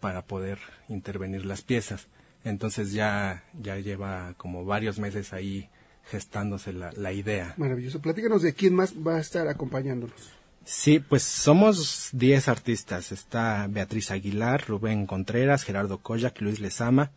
[0.00, 2.08] para poder intervenir las piezas.
[2.44, 5.68] Entonces ya, ya lleva como varios meses ahí
[6.10, 7.54] gestándose la, la idea.
[7.56, 8.00] Maravilloso.
[8.00, 10.40] Platícanos de quién más va a estar acompañándonos.
[10.64, 13.12] Sí, pues somos 10 artistas.
[13.12, 17.10] Está Beatriz Aguilar, Rubén Contreras, Gerardo Koyak, Luis Lezama,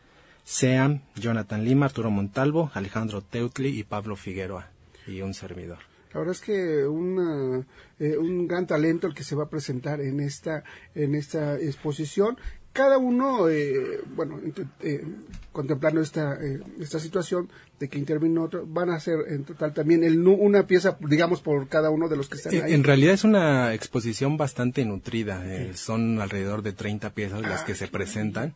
[0.44, 4.70] Seam, Jonathan Lima, Arturo Montalvo, Alejandro Teutli y Pablo Figueroa
[5.08, 5.80] y un servidor.
[6.14, 7.66] La verdad es que una,
[8.00, 12.38] eh, un gran talento el que se va a presentar en esta, en esta exposición
[12.74, 14.40] cada uno, eh, bueno,
[14.82, 15.06] eh,
[15.52, 20.04] contemplando esta, eh, esta situación de que intervino otro, van a hacer en total también
[20.04, 22.74] el, una pieza, digamos, por cada uno de los que están ahí.
[22.74, 25.44] En realidad es una exposición bastante nutrida.
[25.76, 28.56] son alrededor de 30 piezas las que se presentan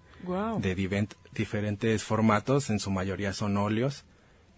[0.59, 4.03] de diferentes formatos, en su mayoría son óleos.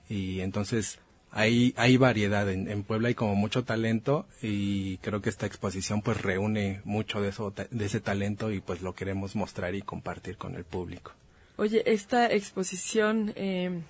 [0.07, 0.99] Y entonces
[1.31, 2.49] hay, hay variedad.
[2.49, 7.21] En, en, Puebla hay como mucho talento y creo que esta exposición pues reúne mucho
[7.21, 11.13] de, eso, de ese talento y pues lo queremos mostrar y compartir con el público.
[11.57, 13.81] Oye, esta exposición, eh,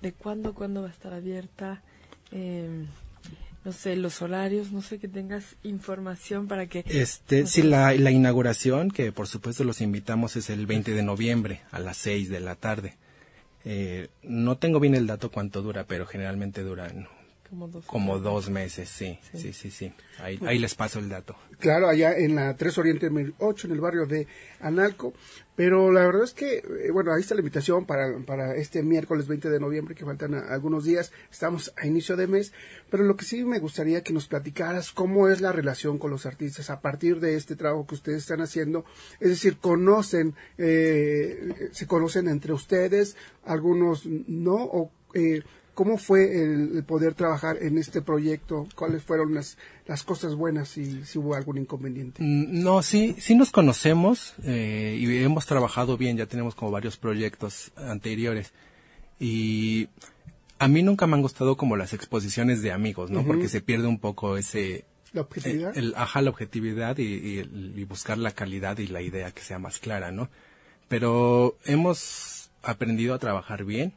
[0.00, 1.82] ¿de cuándo, cuándo va a estar abierta?
[2.30, 2.86] Eh,
[3.64, 6.84] no sé, los horarios, no sé que tengas información para que...
[6.86, 11.62] Este, sí, la, la inauguración, que por supuesto los invitamos, es el 20 de noviembre
[11.70, 12.96] a las 6 de la tarde.
[13.70, 17.06] Eh, no tengo bien el dato cuánto dura, pero generalmente duran
[17.86, 19.92] como dos, meses, sí, sí, sí, sí.
[20.18, 21.34] Ahí, ahí, les paso el dato.
[21.58, 24.26] Claro, allá en la 3 Oriente 8, en el barrio de
[24.60, 25.14] Analco.
[25.56, 29.26] Pero la verdad es que, eh, bueno, ahí está la invitación para, para este miércoles
[29.26, 31.10] 20 de noviembre, que faltan algunos días.
[31.32, 32.52] Estamos a inicio de mes.
[32.90, 36.26] Pero lo que sí me gustaría que nos platicaras cómo es la relación con los
[36.26, 38.84] artistas a partir de este trabajo que ustedes están haciendo.
[39.20, 45.42] Es decir, conocen, eh, se conocen entre ustedes, algunos no, o eh,
[45.78, 48.66] ¿Cómo fue el, poder trabajar en este proyecto?
[48.74, 52.20] ¿Cuáles fueron las, las cosas buenas y si hubo algún inconveniente?
[52.20, 56.96] Mm, no, sí, sí nos conocemos eh, y hemos trabajado bien, ya tenemos como varios
[56.96, 58.52] proyectos anteriores.
[59.20, 59.88] Y
[60.58, 63.24] a mí nunca me han gustado como las exposiciones de amigos, ¿no?
[63.24, 64.84] Porque se pierde un poco ese...
[65.12, 65.78] La objetividad.
[65.78, 69.78] El, ajá, la objetividad y, y buscar la calidad y la idea que sea más
[69.78, 70.28] clara, ¿no?
[70.88, 73.94] Pero hemos aprendido a trabajar bien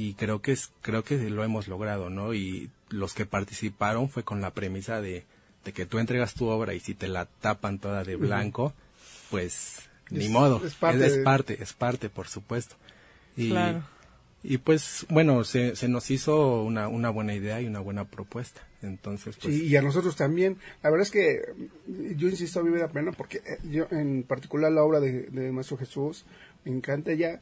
[0.00, 4.22] y creo que es creo que lo hemos logrado no y los que participaron fue
[4.22, 5.24] con la premisa de,
[5.64, 8.72] de que tú entregas tu obra y si te la tapan toda de blanco
[9.30, 10.62] pues ni modo.
[10.64, 12.76] es parte, es, parte es parte por supuesto.
[13.36, 13.52] Y
[14.42, 18.62] y pues bueno se, se nos hizo una, una buena idea y una buena propuesta.
[18.82, 20.56] Entonces pues, sí, y a nosotros también.
[20.82, 21.42] La verdad es que
[22.16, 25.24] yo insisto a mí me da pena porque eh, yo en particular la obra de,
[25.24, 26.24] de Maestro Jesús
[26.64, 27.12] me encanta.
[27.12, 27.40] Ya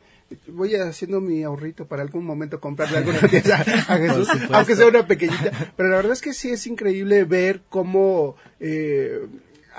[0.49, 5.07] voy haciendo mi ahorrito para algún momento comprarle alguna pieza a Jesús, aunque sea una
[5.07, 5.73] pequeñita.
[5.77, 9.27] Pero la verdad es que sí es increíble ver cómo eh,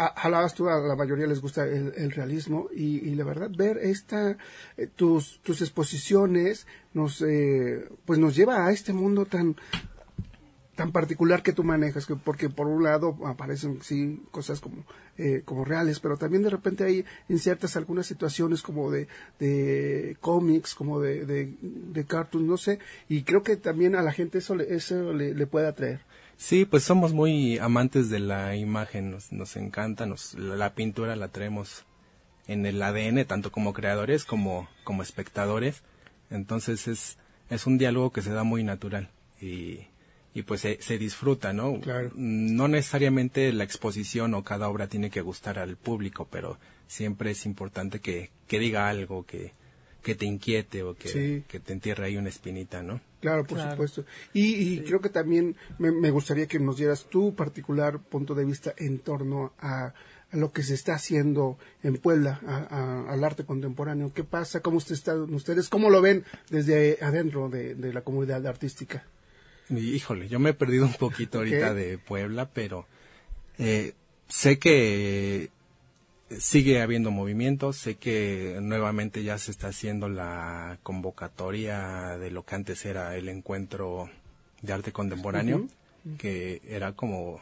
[0.07, 4.37] hablabas tú, a la mayoría les gusta el, realismo y, la verdad ver esta
[4.77, 9.55] eh, tus tus exposiciones nos eh, pues nos lleva a este mundo tan
[10.79, 14.85] tan particular que tú manejas, que porque por un lado aparecen sí cosas como
[15.17, 20.73] eh, como reales, pero también de repente hay inciertas algunas situaciones como de, de cómics,
[20.75, 25.11] como de, de, cartoons, no sé, y creo que también a la gente eso eso
[25.11, 25.99] le, puede atraer.
[26.39, 31.27] Sí, pues somos muy amantes de la imagen, nos, nos encanta, nos, la, pintura la
[31.27, 31.83] traemos
[32.47, 35.83] en el ADN, tanto como creadores como, como espectadores,
[36.29, 37.17] entonces es,
[37.49, 39.09] es un diálogo que se da muy natural
[39.41, 39.81] y
[40.33, 41.79] y pues se, disfruta, ¿no?
[41.81, 42.11] Claro.
[42.15, 47.45] No necesariamente la exposición o cada obra tiene que gustar al público, pero siempre es
[47.45, 49.51] importante que, que diga algo, que,
[50.03, 53.01] que te inquiete o que, que te entierre ahí una espinita, ¿no?
[53.19, 54.05] Claro, por supuesto.
[54.33, 58.99] Y, creo que también me, gustaría que nos dieras tu particular punto de vista en
[58.99, 59.93] torno a,
[60.31, 62.39] lo que se está haciendo en Puebla,
[63.09, 64.13] al arte contemporáneo.
[64.13, 64.61] ¿Qué pasa?
[64.61, 69.05] ¿Cómo usted está, ustedes cómo lo ven desde adentro de, la comunidad artística?
[69.69, 72.87] Híjole, yo me he perdido un poquito ahorita de Puebla, pero
[73.57, 73.93] eh,
[74.27, 75.49] sé que
[76.37, 82.55] sigue habiendo movimiento, sé que nuevamente ya se está haciendo la convocatoria de lo que
[82.55, 84.09] antes era el encuentro
[84.61, 85.67] de arte contemporáneo,
[86.17, 87.41] que era como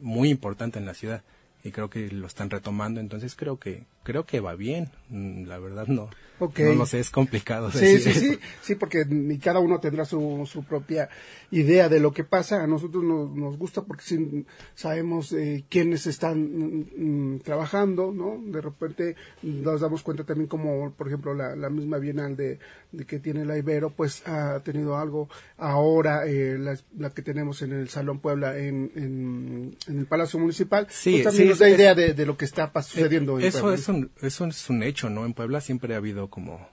[0.00, 1.22] muy importante en la ciudad
[1.64, 5.58] y creo que lo están retomando, entonces creo que creo que va bien, mm, la
[5.58, 6.08] verdad no.
[6.38, 7.70] No lo sé, es complicado.
[7.70, 9.06] Sí, sí, sí, sí, porque
[9.42, 11.08] cada uno tendrá su, su propia
[11.50, 12.62] idea de lo que pasa.
[12.62, 18.40] A nosotros nos, nos gusta porque sabemos eh, quiénes están mm, mm, trabajando, ¿no?
[18.44, 22.58] De repente nos damos cuenta también como, por ejemplo, la, la misma Bienal de,
[23.06, 25.28] que tiene la Ibero, pues ha tenido algo.
[25.58, 31.12] Ahora eh, la, que tenemos en el Salón Puebla en, en, el Palacio Municipal, sí,
[31.12, 33.38] pues también nos da idea de, de, lo que está sucediendo.
[33.38, 35.24] en eso es un, eso es un hecho, ¿no?
[35.26, 36.66] En Puebla siempre ha habido como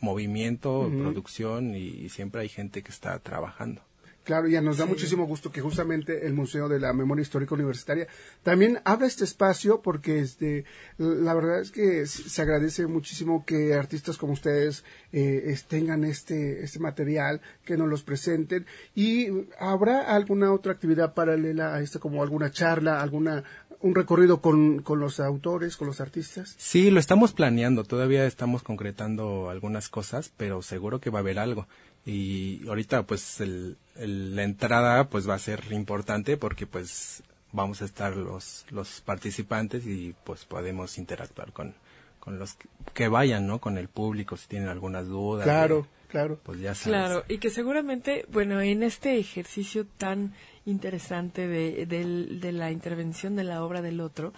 [0.00, 3.82] movimiento, producción y siempre hay gente que está trabajando.
[4.24, 8.06] Claro, ya nos da muchísimo gusto que justamente el Museo de la Memoria Histórica Universitaria
[8.42, 10.64] también abra este espacio porque este
[10.98, 16.78] la verdad es que se agradece muchísimo que artistas como ustedes eh, tengan este este
[16.78, 22.50] material, que nos los presenten y habrá alguna otra actividad paralela a esta como alguna
[22.50, 23.44] charla, alguna
[23.80, 26.54] un recorrido con, con los autores, con los artistas?
[26.58, 31.38] Sí, lo estamos planeando, todavía estamos concretando algunas cosas, pero seguro que va a haber
[31.38, 31.66] algo.
[32.06, 37.22] Y ahorita pues el, la entrada pues va a ser importante porque pues
[37.52, 41.74] vamos a estar los, los participantes y pues podemos interactuar con,
[42.18, 42.56] con los
[42.94, 43.58] que, vayan, ¿no?
[43.58, 45.44] Con el público si tienen algunas dudas.
[45.44, 46.38] Claro, claro.
[46.42, 46.98] Pues ya sabes.
[46.98, 50.34] Claro, y que seguramente, bueno, en este ejercicio tan
[50.66, 54.32] interesante de, de, la intervención de la obra del otro,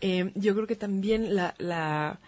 [0.00, 2.18] eh, yo creo que también la, la,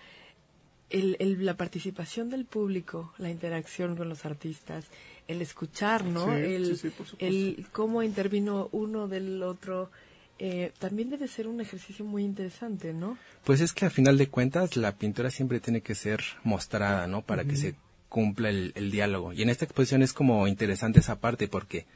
[0.90, 4.86] el, la participación del público, la interacción con los artistas,
[5.28, 6.34] el escuchar, ¿no?
[6.34, 6.78] el,
[7.18, 9.90] el cómo intervino uno del otro.
[10.38, 13.18] Eh, también debe ser un ejercicio muy interesante, ¿no?
[13.44, 17.22] Pues es que a final de cuentas la pintura siempre tiene que ser mostrada, ¿no?
[17.22, 17.74] Para que se
[18.08, 19.34] cumpla el, el, diálogo.
[19.34, 21.86] Y en esta exposición es como interesante esa parte porque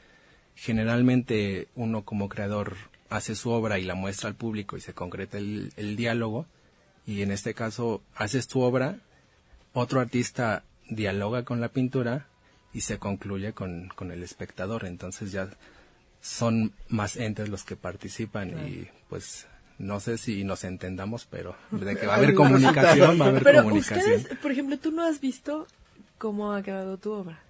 [0.54, 2.76] generalmente uno como creador
[3.14, 6.46] hace su obra y la muestra al público y se concreta el, diálogo
[7.06, 8.98] y en este caso haces tu obra,
[9.72, 12.26] otro artista dialoga con la pintura
[12.72, 14.84] y se concluye con, con el espectador.
[14.84, 15.48] Entonces ya
[16.20, 19.46] son más entes los que participan y pues
[19.78, 23.42] no sé si nos entendamos, pero de que va a haber comunicación, va a haber
[23.42, 24.16] pero comunicación.
[24.16, 25.66] Ustedes, por ejemplo, ¿tú no has visto
[26.18, 27.40] cómo ha quedado tu obra?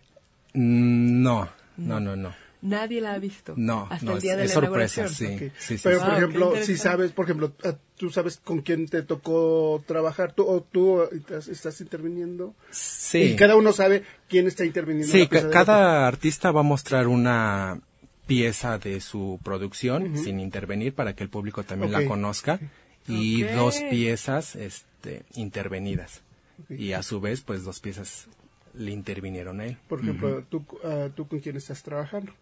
[0.54, 2.43] Mm, no, no, no, no.
[2.64, 3.52] Nadie la ha visto.
[3.58, 5.50] No, hasta el día de es la sorpresa, sí,
[5.82, 10.32] Pero, por ejemplo, si sabes, por ejemplo, ah, tú sabes con quién te tocó trabajar,
[10.32, 12.54] tú o tú estás interviniendo.
[12.70, 13.18] Sí.
[13.18, 15.12] Y cada uno sabe quién está interviniendo.
[15.12, 17.82] Sí, cada artista va a mostrar una
[18.26, 22.60] pieza de su producción sin intervenir para que el público también la conozca
[23.06, 26.22] y dos piezas este intervenidas.
[26.70, 28.26] Y a su vez, pues dos piezas
[28.72, 29.76] le intervinieron a él.
[29.86, 32.32] Por ejemplo, ¿tú, ah, ¿tú con quién estás trabajando?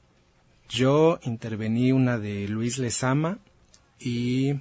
[0.72, 3.38] Yo intervení una de Luis Lezama
[4.00, 4.54] y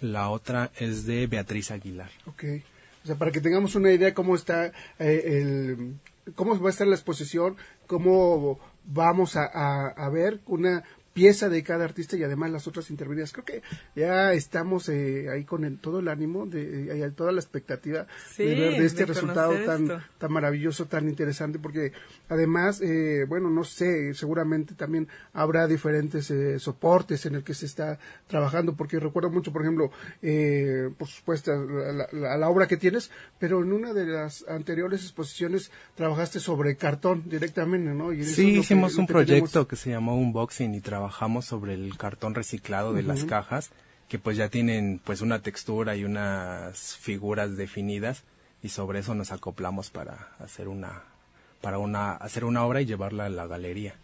[0.00, 2.08] la otra es de Beatriz Aguilar.
[2.26, 2.44] Ok.
[3.02, 4.72] O sea, para que tengamos una idea cómo está eh,
[5.24, 5.96] el,
[6.36, 7.56] cómo va a estar la exposición,
[7.88, 13.32] cómo vamos a, a ver una pieza de cada artista y además las otras intervenidas.
[13.32, 13.62] Creo que
[13.96, 18.06] ya estamos eh, ahí con el, todo el ánimo, de, eh, toda la expectativa
[18.38, 21.92] de ver de este resultado tan, tan maravilloso, tan interesante, porque
[22.28, 26.32] además, eh, bueno, no sé, seguramente también habrá diferentes
[26.62, 27.98] soportes en el que se está
[28.28, 29.90] trabajando, porque recuerdo mucho, por ejemplo,
[30.96, 36.40] por supuesto, la, la, obra que tienes, pero en una de las anteriores exposiciones trabajaste
[36.40, 38.12] sobre cartón directamente, ¿no?
[38.12, 42.34] Y sí, hicimos un proyecto que se llamó Unboxing y trabajamos trabajamos sobre el cartón
[42.34, 43.70] reciclado de las cajas,
[44.06, 48.22] que pues ya tienen pues una textura y unas figuras definidas
[48.62, 51.04] y sobre eso nos acoplamos para hacer una
[51.62, 53.94] para una hacer una obra y llevarla a la galería.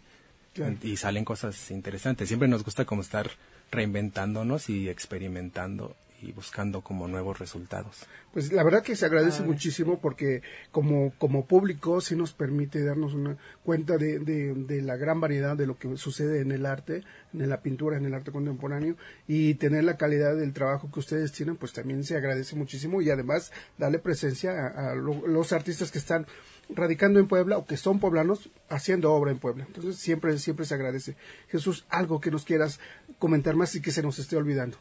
[0.81, 2.29] Y salen cosas interesantes.
[2.29, 3.29] Siempre nos gusta como estar
[3.69, 8.05] reinventándonos y experimentando y buscando como nuevos resultados.
[8.33, 10.41] Pues la verdad que se agradece muchísimo porque
[10.71, 15.67] como, como público sí nos permite darnos una cuenta de, de, la gran variedad de
[15.67, 17.03] lo que sucede en el arte,
[17.33, 18.95] en la pintura, en el arte contemporáneo
[19.27, 23.09] y tener la calidad del trabajo que ustedes tienen, pues también se agradece muchísimo y
[23.09, 26.25] además darle presencia a, los artistas que están
[26.69, 29.65] radicando en Puebla o que son poblanos haciendo obra en Puebla.
[29.67, 31.15] Entonces siempre, siempre se agradece.
[31.49, 32.79] Jesús, algo que nos quieras
[33.19, 34.77] comentar más y que se nos esté olvidando.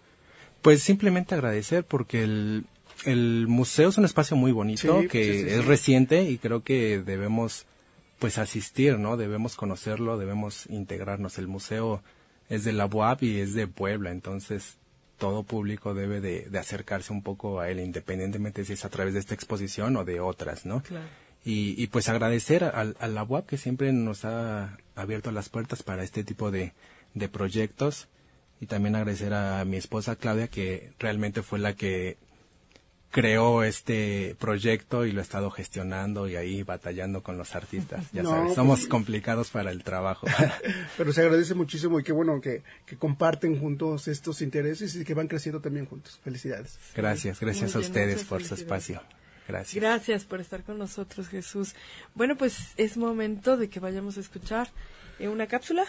[0.63, 2.65] Pues simplemente agradecer porque el,
[3.05, 7.67] el museo es un espacio muy bonito que es reciente y creo que debemos
[8.19, 9.17] pues asistir, ¿no?
[9.17, 11.39] Debemos conocerlo, debemos integrarnos.
[11.39, 12.03] El museo
[12.49, 14.79] es de la UAP y es de Puebla, entonces
[15.19, 19.15] todo público debe de, de, acercarse un poco a él, independientemente si es a través
[19.15, 20.83] de esta exposición o de otras, ¿no?
[20.83, 21.07] Claro.
[21.45, 25.83] Y, y, pues agradecer a, a, la UAP que siempre nos ha abierto las puertas
[25.83, 26.73] para este tipo de,
[27.15, 28.09] de proyectos
[28.61, 32.17] y también agradecer a mi esposa Claudia que realmente fue la que
[33.11, 38.05] creó este proyecto y lo ha estado gestionando y ahí batallando con los artistas.
[38.13, 40.27] Ya sabes, somos pues, complicados para el trabajo.
[40.99, 45.15] Pero se agradece muchísimo y qué bueno que, que, comparten juntos estos intereses y que
[45.15, 46.21] van creciendo también juntos.
[46.25, 46.79] Felicidades.
[46.95, 49.03] Gracias, gracias a ustedes por su espacio.
[49.49, 49.83] Gracias.
[49.83, 51.75] Gracias por estar con nosotros, Jesús.
[52.15, 54.69] Bueno, pues es momento de que vayamos a escuchar
[55.21, 55.87] una cápsula.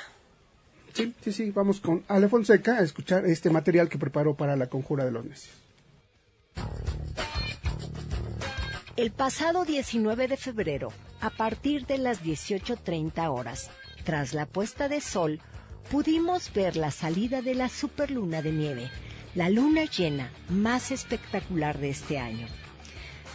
[0.97, 4.65] Sí, sí, sí, vamos con Ale Fonseca a escuchar este material que preparó para la
[4.65, 5.55] Conjura de los Necios.
[8.95, 10.91] El pasado 19 de febrero,
[11.21, 13.69] a partir de las 18.30 horas,
[14.05, 15.39] tras la puesta de sol,
[15.91, 18.89] pudimos ver la salida de la superluna de nieve,
[19.35, 22.47] la luna llena más espectacular de este año.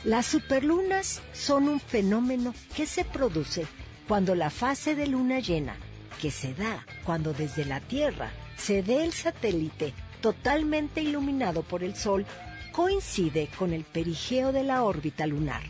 [0.03, 3.67] Las superlunas son un fenómeno que se produce
[4.09, 5.77] cuando la fase de luna llena
[6.23, 11.97] que se da cuando desde la Tierra se ve el satélite totalmente iluminado por el
[11.97, 12.25] Sol
[12.71, 15.63] coincide con el perigeo de la órbita lunar,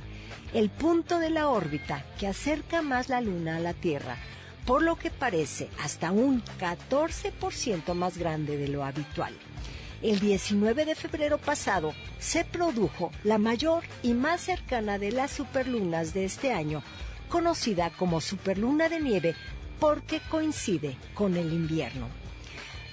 [0.53, 4.18] el punto de la órbita que acerca más la Luna a la Tierra,
[4.66, 9.32] por lo que parece hasta un 14% más grande de lo habitual.
[10.03, 16.12] El 19 de febrero pasado se produjo la mayor y más cercana de las superlunas
[16.12, 16.82] de este año,
[17.30, 19.34] conocida como superluna de nieve
[19.79, 22.09] porque coincide con el invierno.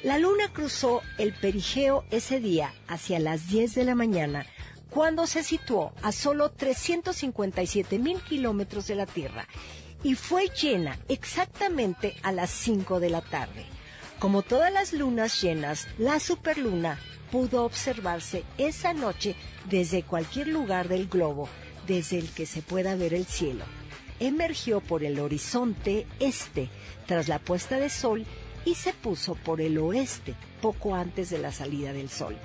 [0.04, 4.46] La luna cruzó el perigeo ese día hacia las 10 de la mañana,
[4.90, 9.48] cuando se situó a solo 357 mil kilómetros de la Tierra
[10.02, 13.66] y fue llena exactamente a las 5 de la tarde.
[14.20, 16.98] Como todas las lunas llenas, la superluna
[17.30, 21.50] pudo observarse esa noche desde cualquier lugar del globo
[21.88, 23.66] desde el que se pueda ver el cielo
[24.20, 26.70] emergió por el horizonte este
[27.06, 28.26] tras la puesta de sol
[28.66, 32.38] y se puso por el oeste poco antes de la salida del sol.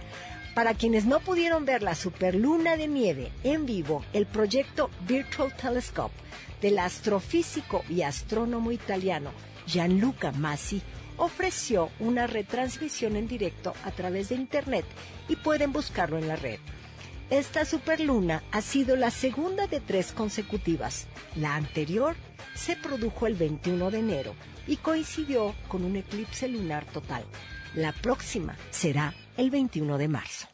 [0.55, 6.14] Para quienes no pudieron ver la superluna de nieve en vivo, el proyecto Virtual Telescope
[6.62, 9.31] del astrofísico y astrónomo italiano
[9.66, 10.81] Gianluca Massi
[11.16, 14.85] ofreció una retransmisión en directo a través de Internet
[15.29, 16.59] y pueden buscarlo en la red.
[17.31, 21.07] Esta superluna ha sido la segunda de tres consecutivas.
[21.37, 22.16] La anterior
[22.55, 24.35] se produjo el 21 de enero
[24.66, 27.25] y coincidió con un eclipse lunar total.
[27.75, 30.53] La próxima será el 21 de marzo.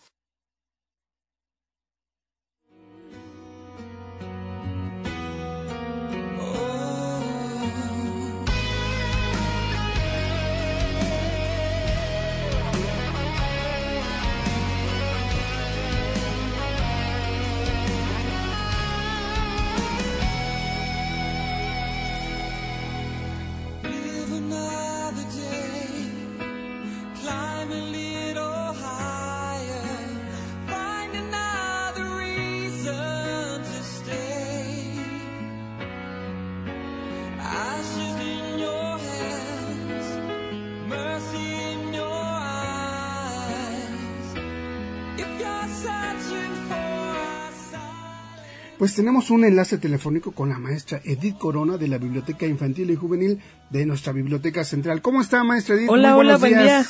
[48.81, 52.97] Pues tenemos un enlace telefónico con la maestra Edith Corona de la Biblioteca Infantil y
[52.97, 55.03] Juvenil de nuestra Biblioteca Central.
[55.03, 55.91] ¿Cómo está, maestra Edith?
[55.91, 56.83] Hola, hola, buen día.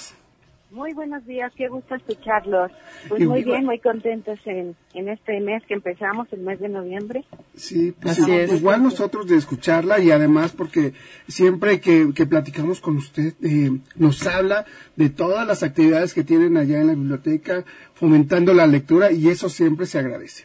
[0.70, 2.70] Muy buenos días, qué gusto escucharlos.
[3.08, 7.24] Pues muy bien, muy contentos en, en este mes que empezamos, el mes de noviembre.
[7.56, 10.92] Sí, pues igual nosotros de escucharla y además porque
[11.26, 14.64] siempre que, que platicamos con usted eh, nos habla
[14.94, 17.64] de todas las actividades que tienen allá en la biblioteca,
[17.94, 20.44] fomentando la lectura y eso siempre se agradece.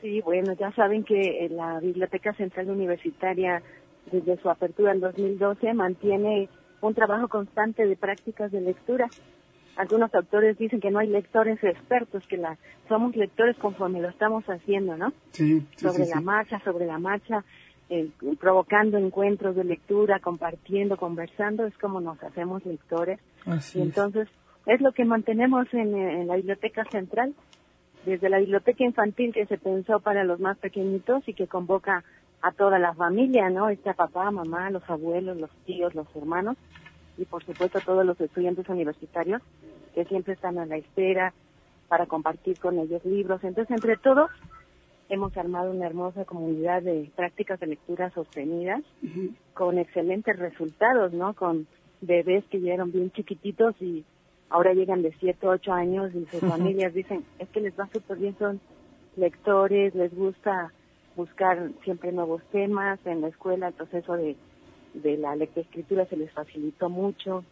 [0.00, 3.62] Sí, bueno, ya saben que eh, la Biblioteca Central Universitaria,
[4.10, 6.48] desde su apertura en 2012, mantiene
[6.80, 9.08] un trabajo constante de prácticas de lectura.
[9.76, 12.56] algunos autores dicen que no hay lectores expertos, que la,
[12.88, 15.12] somos lectores conforme lo estamos haciendo, ¿no?
[15.32, 17.44] Sí, sobre la marcha, sobre la marcha,
[17.90, 23.20] eh, provocando encuentros de lectura, compartiendo, conversando, es como nos hacemos lectores.
[23.74, 24.28] y entonces
[24.66, 24.80] es.
[24.80, 27.34] lo que mantenemos en, en la biblioteca central,
[28.04, 32.04] desde la biblioteca infantil que se pensó para los más pequeñitos y que convoca
[32.42, 33.68] a toda la familia, ¿no?
[33.68, 36.56] Está papá, mamá, los abuelos, los tíos, los hermanos
[37.18, 39.42] y por supuesto todos los estudiantes universitarios
[39.94, 41.34] que siempre están a la espera
[41.88, 43.42] para compartir con ellos libros.
[43.44, 44.30] Entonces, entre todos,
[45.08, 48.82] hemos armado una hermosa comunidad de prácticas de lectura sostenidas
[49.54, 51.34] con excelentes resultados, ¿no?
[51.34, 51.66] Con
[52.00, 54.04] bebés que llegaron bien chiquititos y
[54.50, 58.18] ahora llegan de 7, 8 años y sus familias dicen, es que les va súper
[58.18, 58.60] bien, son
[59.16, 60.72] lectores, les gusta
[61.16, 64.36] buscar siempre nuevos temas en la escuela, el proceso de
[64.94, 67.44] de la lectoescritura se les facilitó mucho.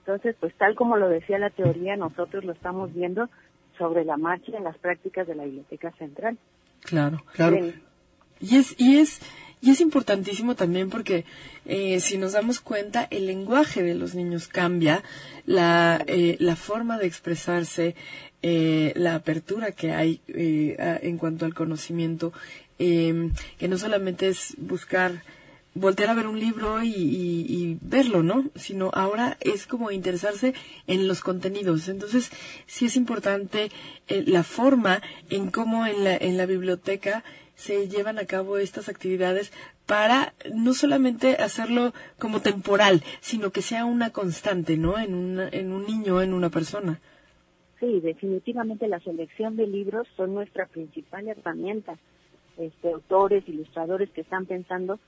[0.00, 3.28] Entonces, pues tal como lo decía la teoría, nosotros lo estamos viendo
[3.78, 6.38] sobre la marcha en las prácticas de la Biblioteca Central.
[6.80, 7.56] Claro, claro.
[8.38, 9.20] Y es, y es,
[9.60, 11.24] y es importantísimo también porque
[11.64, 15.02] eh, si nos damos cuenta, el lenguaje de los niños cambia,
[15.46, 17.94] la, eh, la forma de expresarse,
[18.42, 22.32] eh, la apertura que hay en cuanto al conocimiento,
[22.78, 25.22] que no solamente es buscar
[25.76, 28.46] voltear a ver un libro y, verlo, ¿no?
[28.54, 30.54] Sino ahora es como interesarse
[30.86, 31.88] en los contenidos.
[31.88, 32.30] Entonces,
[32.66, 33.70] sí es importante
[34.08, 37.24] eh, la forma en cómo en la, en la biblioteca
[37.56, 39.52] se llevan a cabo estas actividades
[39.86, 44.98] para no solamente hacerlo como temporal, sino que sea una constante, ¿no?
[44.98, 47.00] En, una, en un niño, en una persona.
[47.80, 51.98] Sí, definitivamente la selección de libros son nuestra principal herramienta.
[52.56, 54.98] Este, autores, ilustradores que están pensando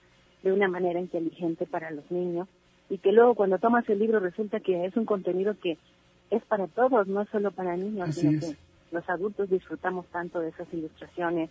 [0.42, 2.46] de una manera inteligente para los niños
[2.90, 5.78] y que luego cuando tomas el libro resulta que es un contenido que
[6.30, 8.57] es para todos, no solo para niños, sino que
[8.92, 11.51] los adultos disfrutamos tanto de esas ilustraciones,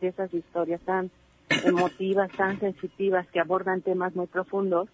[0.00, 1.10] de esas historias tan
[1.64, 4.88] emotivas, tan sensitivas, que abordan temas muy profundos.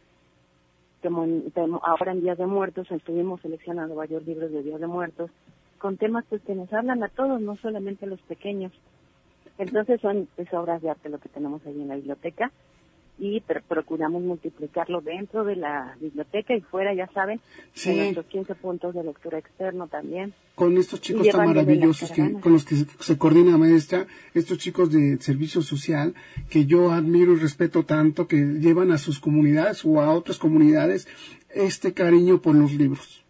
[1.03, 5.31] Como ahora en Días de Muertos estuvimos seleccionando varios libros de Días de Muertos
[5.79, 8.73] con temas pues, que nos hablan a todos, no solamente a los pequeños.
[9.57, 12.53] Entonces son es obras de arte lo que tenemos ahí en la biblioteca
[13.21, 17.39] y procuramos multiplicarlo dentro de la biblioteca y fuera, ya saben,
[17.75, 17.95] sí.
[17.95, 20.33] nuestros 15 puntos de lectura externo también.
[20.55, 25.19] Con estos chicos tan maravillosos que, con los que se, coordina maestra, estos chicos de
[25.19, 26.15] servicio social
[26.49, 31.07] que yo admiro y respeto tanto, que llevan a sus comunidades o a otras comunidades
[31.51, 33.23] este cariño por los libros.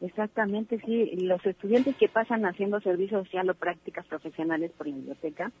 [0.00, 1.10] Exactamente, sí.
[1.16, 5.52] Los estudiantes que pasan haciendo servicio social o prácticas profesionales por la biblioteca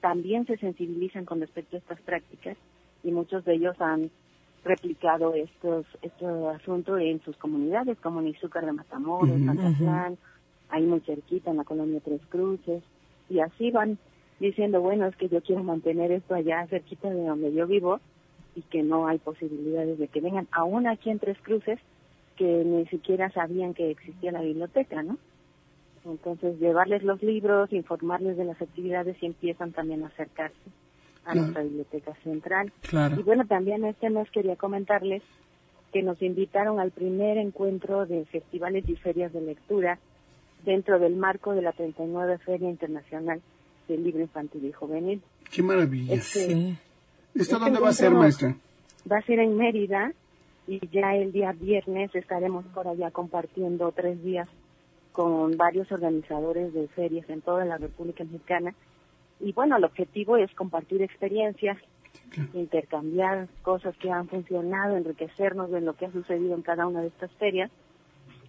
[0.00, 2.56] también se sensibilizan con respecto a estas prácticas
[3.04, 4.10] y muchos de ellos han
[4.64, 10.16] replicado estos este asunto en sus comunidades, como en Izúcar de Matamoros, uh
[10.70, 12.82] ahí muy cerquita en la colonia Tres Cruces,
[13.28, 13.98] y así van
[14.40, 18.00] diciendo, bueno, es que yo quiero mantener esto allá cerquita de donde yo vivo
[18.56, 21.78] y que no hay posibilidades de que vengan, aún aquí en Tres Cruces,
[22.36, 25.18] que ni siquiera sabían que existía la biblioteca, ¿no?
[26.04, 30.58] Entonces, llevarles los libros, informarles de las actividades y empiezan también a acercarse
[31.24, 32.72] a nuestra biblioteca central.
[33.16, 35.22] Y bueno, también este mes quería comentarles
[35.92, 39.98] que nos invitaron al primer encuentro de festivales y ferias de lectura
[40.64, 43.40] dentro del marco de la 39 Feria Internacional
[43.88, 45.22] del Libro Infantil y Juvenil.
[45.50, 46.14] ¡Qué maravilla!
[46.14, 46.76] Este,
[47.34, 48.56] ¿Esto dónde va a ser, maestra?
[49.10, 50.12] Va a ser en Mérida
[50.66, 54.48] y ya el día viernes estaremos por allá compartiendo tres días
[55.12, 58.74] con varios organizadores de ferias en toda la República Mexicana
[59.44, 61.76] y bueno, el objetivo es compartir experiencias,
[62.54, 67.08] intercambiar cosas que han funcionado, enriquecernos de lo que ha sucedido en cada una de
[67.08, 67.70] estas ferias.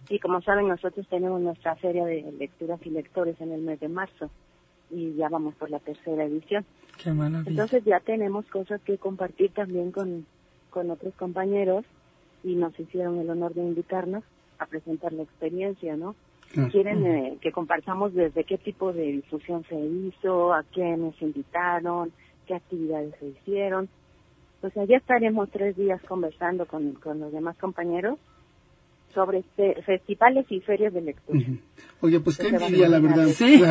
[0.08, 3.88] Y como saben, nosotros tenemos nuestra feria de lecturas y lectores en el mes de
[3.88, 4.30] marzo
[4.90, 6.64] y ya vamos por la tercera edición.
[7.46, 10.24] Entonces ya tenemos cosas que compartir también con,
[10.70, 11.84] con otros compañeros
[12.42, 14.24] y nos hicieron el honor de invitarnos
[14.58, 16.14] a presentar la experiencia, ¿no?
[16.70, 22.12] Quieren eh, que compartamos desde qué tipo de difusión se hizo, a qué nos invitaron,
[22.46, 23.88] qué actividades se hicieron.
[24.60, 28.18] Pues allá estaremos tres días conversando con, con los demás compañeros
[29.16, 29.42] sobre
[29.86, 31.40] festivales y ferias de lectura.
[32.02, 33.26] Oye, pues qué envidia, la verdad.
[33.28, 33.62] ¿Sí?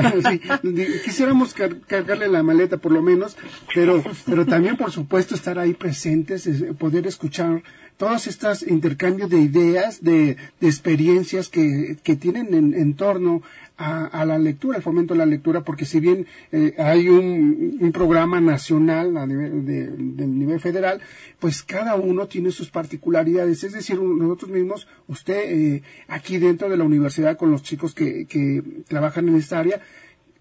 [1.06, 3.38] Quisiéramos cargarle la maleta por lo menos,
[3.74, 7.62] pero, pero también, por supuesto, estar ahí presentes, poder escuchar
[7.98, 13.42] todos estos intercambios de ideas, de, experiencias que, que tienen en, torno
[13.78, 18.42] a, la lectura, al fomento de la lectura, porque si bien eh, hay un, programa
[18.42, 21.02] nacional a nivel de, nivel federal,
[21.40, 23.64] pues cada uno tiene sus particularidades.
[23.64, 28.26] Es decir, nosotros mismos, usted eh, aquí dentro de la universidad con los chicos que,
[28.26, 29.82] que trabajan en esta área,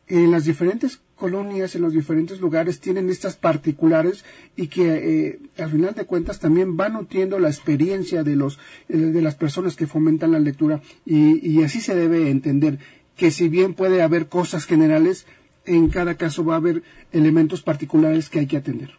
[0.07, 4.25] en las diferentes colonias, en los diferentes lugares, tienen estas particulares
[4.57, 8.59] y que eh, al final de cuentas también van nutriendo la experiencia de, los,
[8.89, 11.19] de las personas que fomentan la lectura y,
[11.51, 12.79] y así se debe entender
[13.17, 15.27] que si bien puede haber cosas generales,
[15.65, 18.91] en cada caso va a haber elementos particulares que hay que atender.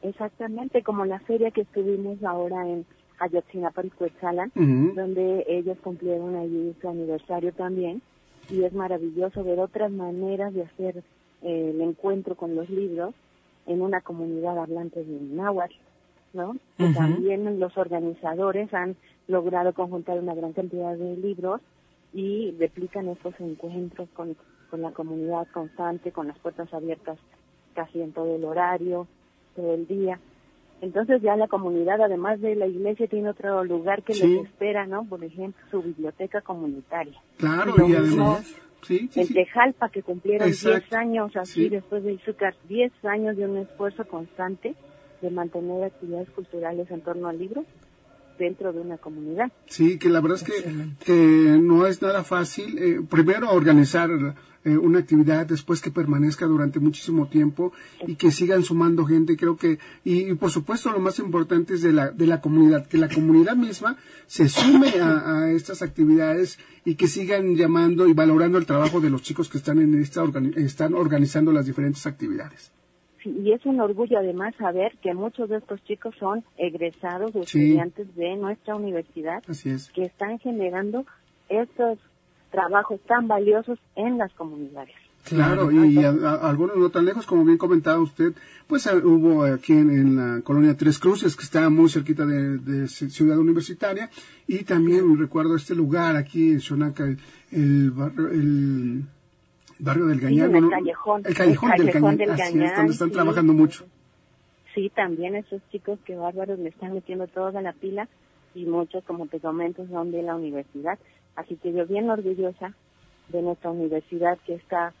[0.00, 2.86] Exactamente, como la feria que estuvimos ahora en
[3.18, 8.00] Ayotzinapa y donde ellos cumplieron allí su aniversario también,
[8.50, 11.02] y es maravilloso ver otras maneras de hacer eh,
[11.42, 13.14] el encuentro con los libros
[13.66, 15.74] en una comunidad hablante de náhuatl,
[16.32, 16.56] ¿no?
[16.76, 18.96] También los organizadores han
[19.28, 21.60] logrado conjuntar una gran cantidad de libros
[22.12, 24.36] y replican estos encuentros con,
[24.70, 27.18] con la comunidad constante, con las puertas abiertas
[27.74, 29.06] casi en todo el horario,
[29.54, 30.18] todo el día.
[30.80, 35.04] Entonces ya la comunidad, además de la iglesia, tiene otro lugar que les espera, ¿no?
[35.04, 37.18] Por ejemplo, su biblioteca comunitaria.
[37.38, 38.60] Claro, y, además...
[38.86, 43.56] Sí, el Tejalpa, que cumplieron 10 años así después de Izúcar, 10 años de un
[43.56, 44.76] esfuerzo constante
[45.20, 47.64] de mantener actividades culturales en torno al libro
[48.38, 49.52] dentro de una comunidad.
[49.66, 52.78] Sí, que la verdad es que, no es nada fácil.
[52.78, 54.10] Eh, primero, organizar
[54.64, 57.72] eh, una actividad después que permanezca durante muchísimo tiempo
[58.06, 59.36] y que sigan sumando gente.
[59.36, 62.98] Creo que, y, por supuesto, lo más importante es de la, de la comunidad, que
[62.98, 68.66] la comunidad misma se sume a, estas actividades y que sigan llamando y valorando el
[68.66, 70.24] trabajo de los chicos que están en esta
[70.56, 72.75] están organizando las diferentes actividades
[73.26, 78.14] y es un orgullo además saber que muchos de estos chicos son egresados o estudiantes
[78.14, 79.42] de nuestra universidad
[79.94, 81.04] que están generando
[81.48, 81.98] estos
[82.50, 84.94] trabajos tan valiosos en las comunidades.
[85.24, 88.32] Claro, y algunos no tan lejos, como bien comentaba usted,
[88.68, 93.36] pues eh, hubo aquí en, la colonia Tres Cruces, que está muy cerquita de, Ciudad
[93.36, 94.08] Universitaria,
[94.46, 97.18] y también recuerdo este lugar aquí en Xonaca, el,
[97.50, 99.02] el
[99.78, 100.54] barrio del Gañán.
[100.54, 101.22] el callejón.
[101.24, 103.84] El callejón, del, Gañán, donde están trabajando mucho.
[104.74, 108.08] Sí, también esos chicos que bárbaros le están metiendo toda la pila
[108.54, 110.98] y muchos, como te comento, son de la universidad.
[111.34, 112.74] Así que yo bien orgullosa
[113.28, 114.92] de nuestra universidad que está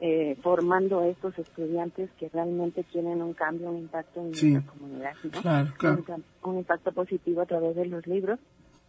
[0.00, 5.12] eh, formando a estos estudiantes que realmente tienen un cambio, un impacto en nuestra comunidad.
[5.42, 6.04] Claro, claro.
[6.42, 8.38] un impacto positivo a través de los libros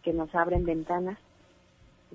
[0.02, 1.18] que nos abren ventanas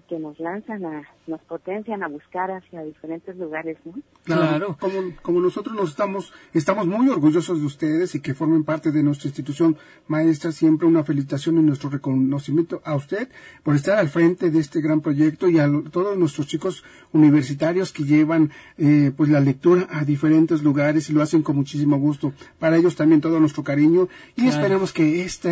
[0.07, 3.93] que nos lanzan a, nos potencian a buscar hacia diferentes lugares, ¿no?
[4.23, 8.91] Claro, como, como nosotros nos estamos, estamos muy orgullosos de ustedes y que formen parte
[8.91, 13.29] de nuestra institución maestra, siempre una felicitación y nuestro reconocimiento a usted
[13.63, 18.03] por estar al frente de este gran proyecto y a todos nuestros chicos universitarios que
[18.03, 22.33] llevan eh, pues la lectura a diferentes lugares y lo hacen con muchísimo gusto.
[22.59, 25.49] Para ellos también todo nuestro cariño y esperemos que esta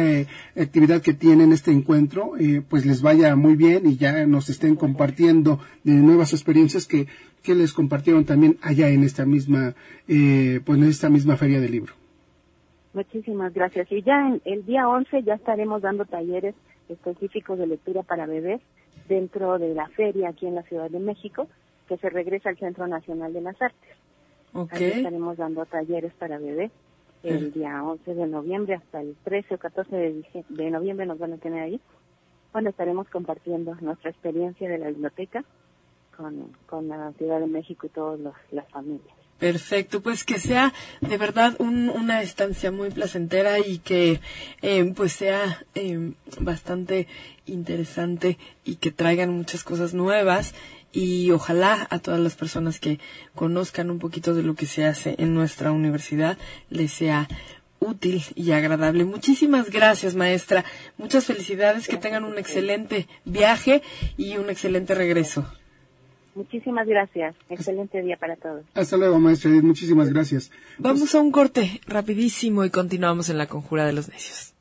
[0.55, 4.75] actividad que tienen, este encuentro, eh, pues les vaya muy bien y ya nos estén
[4.75, 7.07] compartiendo de nuevas experiencias que,
[7.43, 9.75] que les compartieron también allá en esta misma,
[10.07, 11.93] eh, pues en esta misma feria del libro.
[12.93, 13.91] Muchísimas gracias.
[13.91, 16.55] Y ya en, el día 11 ya estaremos dando talleres
[16.89, 18.61] específicos de lectura para bebés
[19.07, 21.47] dentro de la feria aquí en la Ciudad de México,
[21.87, 23.91] que se regresa al Centro Nacional de las Artes.
[24.53, 24.83] Okay.
[24.83, 26.71] Ahí estaremos dando talleres para bebés
[27.23, 31.33] el día 11 de noviembre hasta el 13 o 14 de, de noviembre nos van
[31.33, 31.79] a tener ahí
[32.53, 35.43] bueno, estaremos compartiendo nuestra experiencia de la biblioteca
[36.15, 38.19] con, con la Ciudad de México y todas
[38.51, 39.15] las familias.
[39.41, 44.21] Perfecto, pues que sea de verdad una estancia muy placentera y que
[44.61, 47.07] eh, pues sea eh, bastante
[47.47, 50.53] interesante y que traigan muchas cosas nuevas
[50.91, 52.99] y ojalá a todas las personas que
[53.33, 56.37] conozcan un poquito de lo que se hace en nuestra universidad
[56.69, 57.27] les sea
[57.81, 59.03] útil y agradable.
[59.03, 60.63] Muchísimas gracias, maestra.
[60.97, 63.81] Muchas felicidades, que tengan un excelente viaje
[64.15, 65.45] y un excelente regreso.
[66.33, 67.35] Muchísimas gracias.
[67.49, 68.63] Excelente día para todos.
[68.73, 69.51] Hasta luego, maestra.
[69.51, 70.49] Muchísimas gracias.
[70.77, 74.53] Vamos a un corte rapidísimo y continuamos en la conjura de los necios.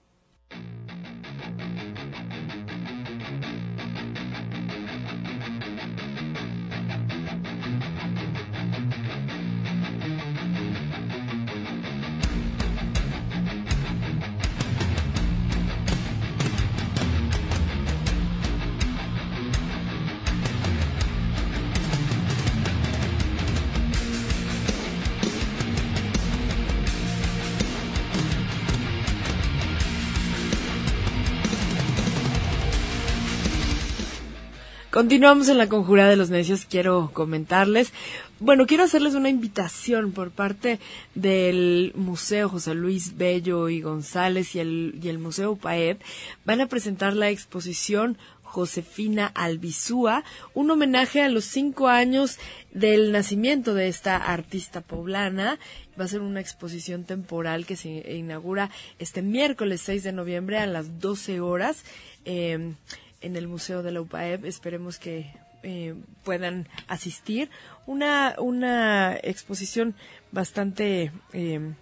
[35.00, 36.66] Continuamos en la conjura de los necios.
[36.66, 37.90] Quiero comentarles,
[38.38, 40.78] bueno, quiero hacerles una invitación por parte
[41.14, 45.96] del Museo José Luis Bello y González y el, y el Museo Paed.
[46.44, 50.22] Van a presentar la exposición Josefina Albizúa,
[50.52, 52.36] un homenaje a los cinco años
[52.70, 55.58] del nacimiento de esta artista poblana.
[55.98, 57.88] Va a ser una exposición temporal que se
[58.18, 61.84] inaugura este miércoles 6 de noviembre a las 12 horas
[62.26, 62.74] eh,
[63.20, 64.44] en el Museo de la UPAEB.
[64.46, 65.30] Esperemos que
[65.62, 65.94] eh,
[66.24, 67.50] puedan asistir.
[67.86, 69.94] Una, una exposición
[70.32, 71.74] bastante, eh,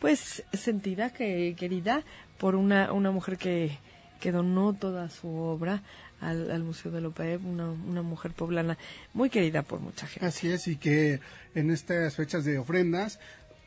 [0.00, 2.04] pues, sentida, que, querida,
[2.38, 3.78] por una, una mujer que,
[4.20, 5.82] que donó toda su obra
[6.20, 8.78] al, Museo de Lopaev, una, una mujer poblana
[9.12, 10.26] muy querida por mucha gente.
[10.26, 11.20] Así es, y que
[11.54, 13.20] en estas fechas de ofrendas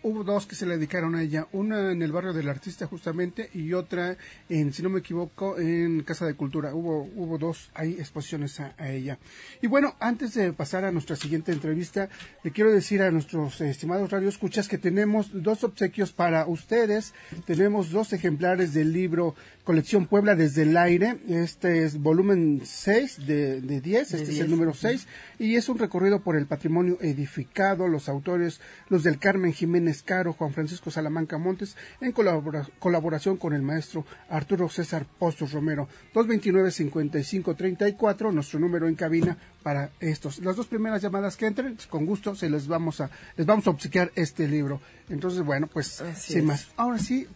[0.04, 3.50] hubo dos que se le dedicaron a ella, una en el barrio del artista justamente
[3.54, 4.18] y otra
[4.50, 6.74] en, si no me equivoco, en Casa de Cultura.
[6.74, 9.18] Hubo, hubo dos ahí exposiciones a, ella.
[9.62, 12.10] Y bueno, antes de pasar a nuestra siguiente entrevista,
[12.44, 17.14] le quiero decir a nuestros estimados radioescuchas que tenemos dos obsequios para ustedes.
[17.46, 21.18] Tenemos dos ejemplares del libro Colección Puebla desde el aire.
[21.28, 25.08] Este es volumen 6 de, de 10, este es el número 6,
[25.40, 30.34] y es un recorrido por el patrimonio edificado, los autores, los del Carmen Jiménez Caro,
[30.34, 35.88] Juan Francisco Salamanca Montes, en colaboración con el maestro Arturo César Postos Romero.
[36.14, 40.40] 229-5534, nuestro número en cabina para estos.
[40.40, 43.72] Las dos primeras llamadas que entren, con gusto se les vamos a, les vamos a
[43.72, 44.80] obsequiar este libro.
[45.10, 46.70] Entonces, bueno, pues sin más.
[46.78, 47.28] Ahora sí,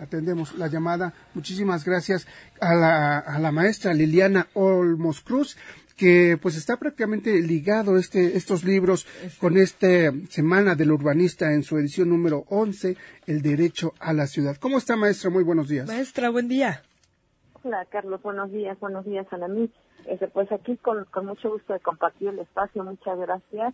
[0.00, 1.12] atendemos la llamada.
[1.34, 2.26] Muchísimas gracias
[2.60, 5.58] a la, a la maestra Liliana Olmos Cruz
[6.02, 9.06] que pues está prácticamente ligado este, estos libros
[9.38, 12.96] con esta Semana del Urbanista en su edición número 11,
[13.28, 14.56] El Derecho a la Ciudad.
[14.56, 15.30] ¿Cómo está, maestra?
[15.30, 15.86] Muy buenos días.
[15.86, 16.82] Maestra, buen día.
[17.62, 18.20] Hola, Carlos.
[18.20, 18.76] Buenos días.
[18.80, 19.70] Buenos días, Ana mí.
[20.08, 22.82] Este, pues aquí con, con mucho gusto de compartir el espacio.
[22.82, 23.72] Muchas gracias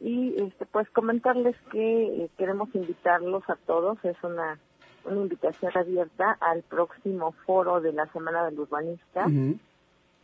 [0.00, 4.58] y este pues comentarles que eh, queremos invitarlos a todos es una
[5.06, 9.26] una invitación abierta al próximo foro de la Semana del Urbanista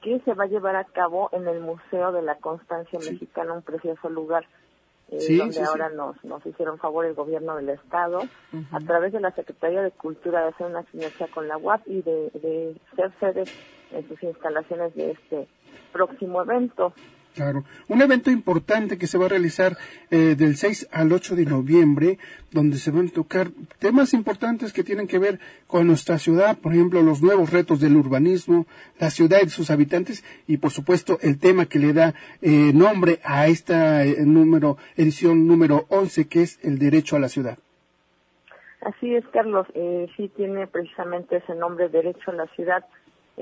[0.01, 3.63] que se va a llevar a cabo en el Museo de la Constancia Mexicana, un
[3.63, 4.47] precioso lugar
[5.09, 8.21] eh, donde ahora nos nos hicieron favor el gobierno del estado
[8.71, 12.03] a través de la Secretaría de Cultura de hacer una sinergia con la UAP y
[12.03, 13.45] de, de ser sede
[13.91, 15.49] en sus instalaciones de este
[15.93, 16.93] próximo evento.
[17.35, 19.77] Claro, un evento importante que se va a realizar
[20.11, 22.19] eh, del 6 al 8 de noviembre,
[22.51, 26.73] donde se van a tocar temas importantes que tienen que ver con nuestra ciudad, por
[26.73, 28.67] ejemplo, los nuevos retos del urbanismo,
[28.99, 33.21] la ciudad y sus habitantes, y por supuesto el tema que le da eh, nombre
[33.23, 37.59] a esta eh, número, edición número 11, que es el derecho a la ciudad.
[38.81, 39.67] Así es, Carlos,
[40.17, 42.83] sí tiene precisamente ese nombre, derecho a la ciudad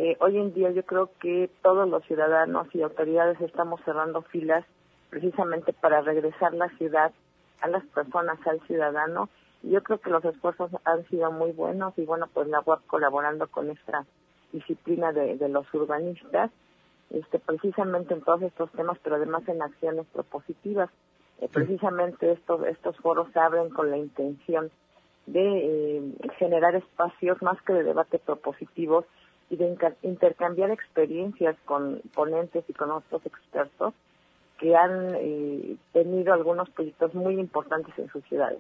[0.01, 4.65] eh, hoy en día yo creo que todos los ciudadanos y autoridades estamos cerrando filas
[5.11, 7.11] precisamente para regresar la ciudad
[7.61, 9.29] a las personas, al ciudadano.
[9.61, 12.87] Y yo creo que los esfuerzos han sido muy buenos y bueno, pues la UAP
[12.87, 14.07] colaborando con esta
[14.53, 16.53] disciplina de, los urbanistas,
[17.11, 20.91] este, precisamente en todos estos temas, pero además en acciones propositivas.
[21.41, 24.71] Eh, precisamente estos, estos foros se abren con la intención
[25.27, 26.03] de eh,
[26.39, 29.05] generar espacios más que de debate propositivos,
[29.51, 33.95] y de intercambiar experiencias con ponentes y con otros expertos
[34.59, 38.59] que han eh, tenido algunos proyectos muy importantes en sus ciudades.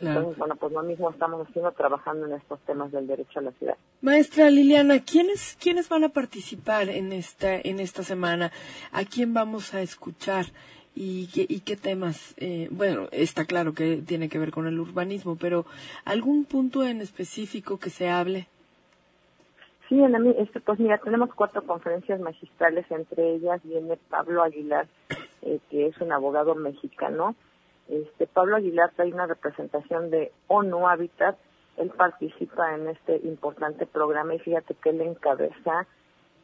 [0.00, 3.52] Entonces, bueno, pues lo mismo estamos haciendo trabajando en estos temas del derecho a la
[3.52, 3.76] ciudad.
[4.00, 8.50] Maestra Liliana, ¿quiénes, quiénes van a participar en esta, en esta semana?
[8.92, 10.46] ¿A quién vamos a escuchar?
[10.94, 12.34] ¿Y qué, y qué temas?
[12.38, 15.66] Eh, bueno, está claro que tiene que ver con el urbanismo, pero
[16.04, 18.48] ¿algún punto en específico que se hable?
[19.90, 24.86] Sí, en mí, este, pues mira, tenemos cuatro conferencias magistrales, entre ellas viene Pablo Aguilar,
[25.42, 27.34] eh, que es un abogado mexicano.
[27.88, 31.36] Este Pablo Aguilar trae una representación de ONU Habitat.
[31.76, 35.88] Él participa en este importante programa y fíjate que él encabeza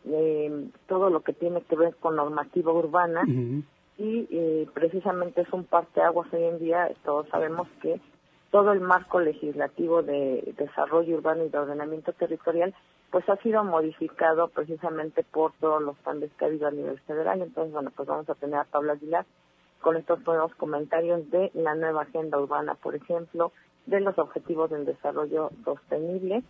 [0.09, 3.23] eh, todo lo que tiene que ver con normativa urbana
[3.97, 6.91] y eh, precisamente es un parteaguas hoy en día.
[7.05, 8.01] Todos sabemos que
[8.51, 12.75] todo el marco legislativo de desarrollo urbano y de ordenamiento territorial
[13.11, 17.41] pues ha sido modificado precisamente por todos los cambios que ha habido a nivel federal.
[17.43, 19.25] Entonces, bueno, pues vamos a tener a Pablo Aguilar
[19.81, 23.53] con estos nuevos comentarios de la nueva agenda urbana, por ejemplo,
[23.87, 26.43] de los objetivos del desarrollo sostenible.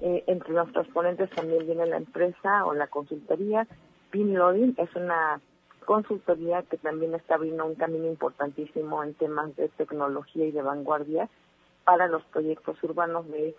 [0.00, 3.66] Eh, entre nuestros ponentes también viene la empresa o la consultoría.
[4.10, 5.40] Pinloading es una
[5.84, 11.28] consultoría que también está abriendo un camino importantísimo en temas de tecnología y de vanguardia
[11.84, 13.54] para los proyectos urbanos de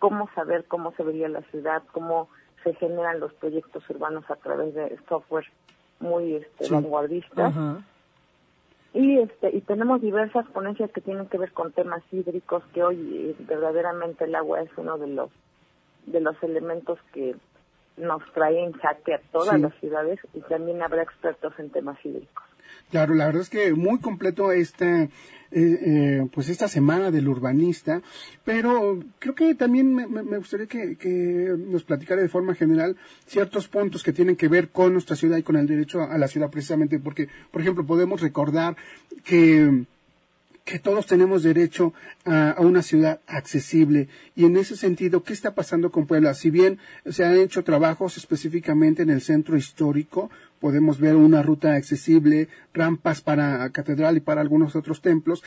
[0.00, 2.28] cómo saber cómo se vería la ciudad, cómo
[2.64, 5.46] se generan los proyectos urbanos a través de software
[6.00, 7.54] muy este, vanguardistas.
[8.92, 12.96] Y, este, y tenemos diversas ponencias que tienen que ver con temas hídricos, que hoy
[12.98, 15.30] eh, verdaderamente el agua es uno de los,
[16.06, 17.36] de los elementos que
[17.96, 22.49] nos trae en jaque a todas las ciudades y también habrá expertos en temas hídricos.
[22.90, 25.10] Claro, la verdad es que muy completo este, eh,
[25.52, 28.02] eh, pues esta semana del urbanista,
[28.44, 32.96] pero creo que también me, gustaría que, que, nos platicara de forma general
[33.26, 36.28] ciertos puntos que tienen que ver con nuestra ciudad y con el derecho a la
[36.28, 38.76] ciudad precisamente, porque, por ejemplo, podemos recordar
[39.24, 39.86] que
[40.70, 41.92] que todos tenemos derecho
[42.24, 44.06] a, una ciudad accesible.
[44.36, 46.32] Y en ese sentido, ¿qué está pasando con Puebla?
[46.32, 51.74] Si bien se han hecho trabajos específicamente en el centro histórico, podemos ver una ruta
[51.74, 55.42] accesible, rampas para catedral y para algunos otros templos.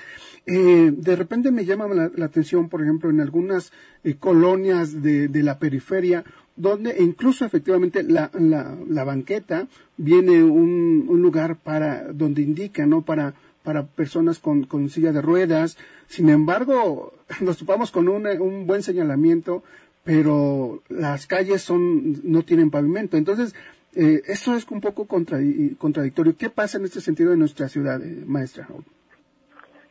[0.45, 3.71] Eh, de repente me llama la, atención, por ejemplo, en algunas
[4.03, 6.25] eh, colonias de, la periferia,
[6.57, 13.03] donde incluso efectivamente la, la, banqueta viene un, un, lugar para, donde indica, ¿no?
[13.03, 13.33] Para
[13.63, 15.77] para personas con, con silla de ruedas.
[16.07, 19.63] Sin embargo, nos topamos con un, un buen señalamiento,
[20.03, 23.17] pero las calles son, no tienen pavimento.
[23.17, 23.55] Entonces,
[23.95, 26.35] eh, esto es un poco contradictorio.
[26.37, 28.67] ¿Qué pasa en este sentido en nuestra ciudad, eh, maestra?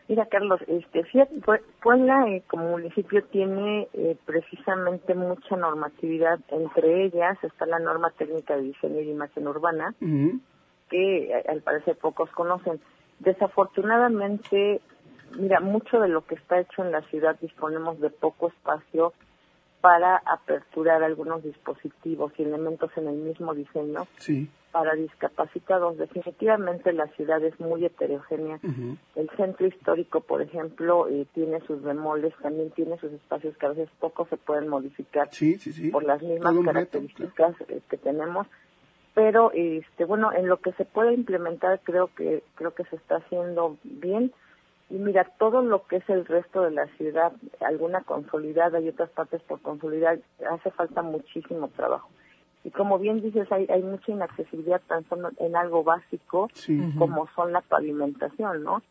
[0.08, 1.04] Mira, Carlos, este,
[1.82, 6.40] Puebla eh, como municipio tiene eh, precisamente mucha normatividad.
[6.48, 9.94] Entre ellas está la norma técnica de diseño y imagen urbana,
[10.90, 12.80] que al parecer pocos conocen.
[13.20, 14.80] Desafortunadamente,
[15.36, 19.12] mira, mucho de lo que está hecho en la ciudad disponemos de poco espacio
[19.82, 24.06] para aperturar algunos dispositivos y elementos en el mismo diseño
[24.70, 25.98] para discapacitados.
[25.98, 28.60] Definitivamente la ciudad es muy heterogénea.
[29.16, 33.70] El centro histórico, por ejemplo, eh, tiene sus bemoles, también tiene sus espacios que a
[33.70, 35.28] veces poco se pueden modificar
[35.90, 38.46] por las mismas características eh, que tenemos
[39.14, 43.16] pero este bueno en lo que se puede implementar creo que creo que se está
[43.16, 44.32] haciendo bien.
[44.90, 49.08] Y mira todo lo que es el resto de la ciudad alguna consolidada y otras
[49.10, 50.18] partes por consolidar
[50.50, 52.10] hace falta muchísimo trabajo.
[52.64, 56.48] Y como bien dices hay hay mucha inaccesibilidad tan solo en algo básico
[56.98, 58.82] como son la pavimentación no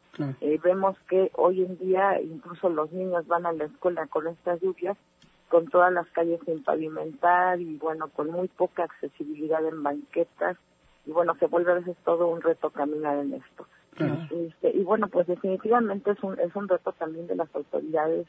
[0.41, 4.59] eh, vemos que hoy en día incluso los niños van a la escuela con estas
[4.59, 4.97] lluvias
[5.51, 10.55] con todas las calles sin pavimentar y bueno, con muy poca accesibilidad en banquetas
[11.05, 13.67] y bueno, se vuelve a veces todo un reto caminar en esto.
[14.31, 18.25] Este, y bueno, pues definitivamente es un, es un reto también de las autoridades,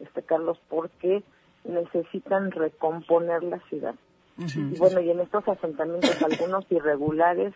[0.00, 1.22] este Carlos, porque
[1.64, 3.94] necesitan recomponer la ciudad.
[4.38, 7.52] y bueno, y en estos asentamientos, algunos irregulares,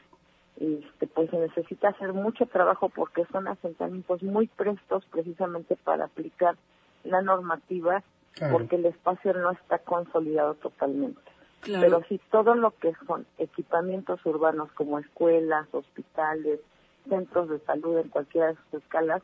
[0.60, 6.56] este, pues se necesita hacer mucho trabajo porque son asentamientos muy prestos precisamente para aplicar
[7.04, 8.02] la normativa
[8.51, 11.20] porque el espacio no está consolidado totalmente.
[11.64, 16.61] Pero si todo lo que son equipamientos urbanos como escuelas, hospitales,
[17.09, 19.22] centros de salud en cualquiera de sus escalas,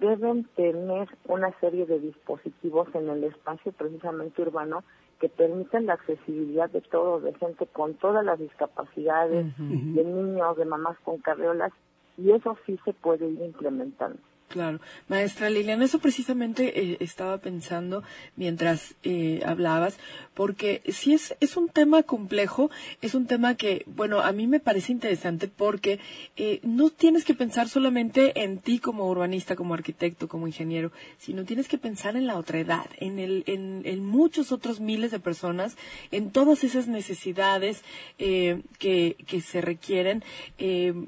[0.00, 4.84] deben tener una serie de dispositivos en el espacio precisamente urbano
[5.20, 10.64] que permitan la accesibilidad de todo, de gente con todas las discapacidades, de niños, de
[10.66, 11.72] mamás con carriolas,
[12.18, 14.18] y eso sí se puede ir implementando.
[14.48, 18.04] Claro, maestra Liliana, eso precisamente eh, estaba pensando
[18.36, 19.98] mientras eh, hablabas,
[20.34, 22.70] porque si es, es un tema complejo,
[23.02, 25.98] es un tema que, bueno, a mí me parece interesante porque
[26.36, 31.44] eh, no tienes que pensar solamente en ti como urbanista, como arquitecto, como ingeniero, sino
[31.44, 35.18] tienes que pensar en la otra edad, en, el, en, en muchos otros miles de
[35.18, 35.76] personas,
[36.12, 37.82] en todas esas necesidades
[38.16, 40.22] que, que se requieren,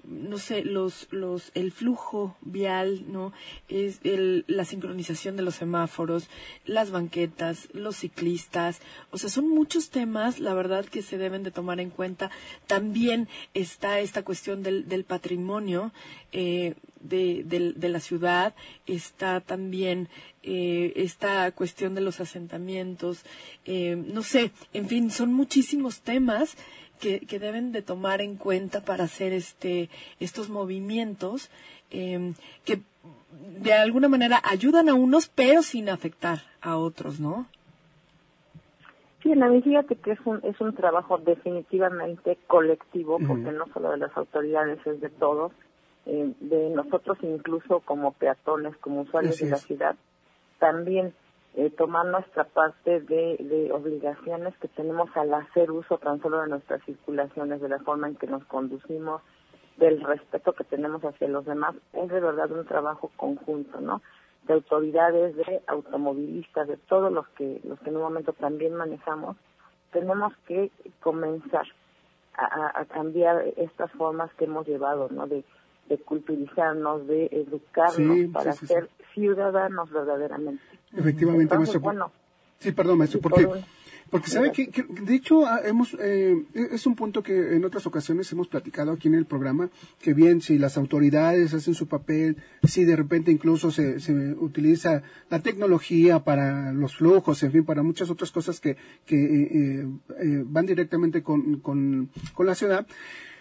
[0.04, 3.27] no sé, los, los, el flujo vial, ¿no?
[3.68, 6.28] Es la sincronización de los semáforos,
[6.64, 11.50] las banquetas, los ciclistas, o sea, son muchos temas, la verdad, que se deben de
[11.50, 12.30] tomar en cuenta.
[12.66, 15.92] También está esta cuestión del, patrimonio
[16.32, 18.54] eh, de, la ciudad,
[18.86, 20.08] está también
[20.42, 23.22] eh, esta cuestión de los asentamientos,
[23.64, 26.56] eh, no sé, en fin, son muchísimos temas
[27.00, 31.48] que, que, deben de tomar en cuenta para hacer este estos movimientos
[31.90, 32.82] que
[33.30, 37.46] de alguna manera ayudan a unos, pero sin afectar a otros, ¿no?
[39.22, 43.90] Sí, en la fíjate que es un, es un trabajo definitivamente colectivo, porque no solo
[43.90, 45.52] de las autoridades, es de todos,
[46.06, 49.96] eh, de nosotros incluso como peatones, como usuarios de la ciudad,
[50.60, 51.12] también
[51.56, 56.48] eh, tomar nuestra parte de, de obligaciones que tenemos al hacer uso tan solo de
[56.48, 59.20] nuestras circulaciones, de la forma en que nos conducimos,
[59.78, 64.02] del respeto que tenemos hacia los demás, es de verdad un trabajo conjunto, ¿no?
[64.46, 69.36] De autoridades, de automovilistas, de todos los que, los que en un momento también manejamos,
[69.92, 70.70] tenemos que
[71.00, 71.66] comenzar
[72.34, 75.26] a, cambiar estas formas que hemos llevado, ¿no?
[75.26, 75.44] De,
[75.88, 80.62] de culturizarnos, de educarnos para ser ciudadanos verdaderamente.
[80.96, 81.80] Efectivamente, maestro.
[81.80, 82.12] Bueno,
[82.58, 83.48] sí, perdón, maestro, porque,
[84.10, 88.30] porque sabe que, de hecho, ah, hemos, eh, es un punto que en otras ocasiones
[88.32, 92.84] hemos platicado aquí en el programa, que bien, si las autoridades hacen su papel, si
[92.84, 98.10] de repente incluso se, se utiliza la tecnología para los flujos, en fin, para muchas
[98.10, 99.88] otras cosas que, que eh,
[100.20, 102.86] eh, van directamente con, con, con la ciudad,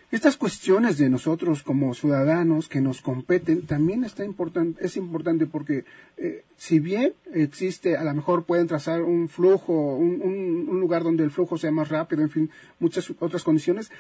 [0.09, 5.83] estas cuestiones de nosotros como ciudadanos que nos competen también está importante, es importante porque
[6.15, 10.21] eh, si bien existe, a lo mejor pueden trazar un flujo, un,
[10.69, 12.49] un, lugar donde el flujo sea más rápido, en fin,
[12.79, 13.91] muchas otras condiciones,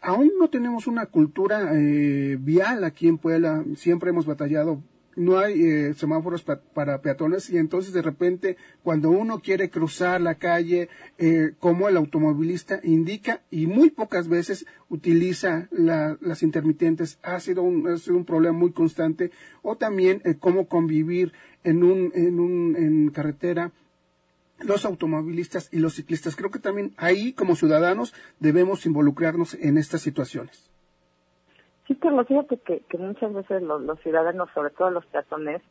[0.00, 4.82] aún no tenemos una cultura eh, vial aquí en Puebla, siempre hemos batallado
[5.18, 10.36] no hay eh, semáforos para peatones y entonces de repente cuando uno quiere cruzar la
[10.36, 10.88] calle
[11.18, 17.88] eh, como el automovilista indica y muy pocas veces utiliza las intermitentes ha sido un,
[17.88, 21.32] ha sido un problema muy constante o también eh, cómo convivir
[21.64, 23.72] en un en un en carretera
[24.60, 26.34] los automovilistas y los ciclistas.
[26.34, 30.68] Creo que también ahí como ciudadanos debemos involucrarnos en estas situaciones
[31.88, 35.62] Sí, pero fíjate que, que muchas veces los, los ciudadanos, sobre todo los peatones,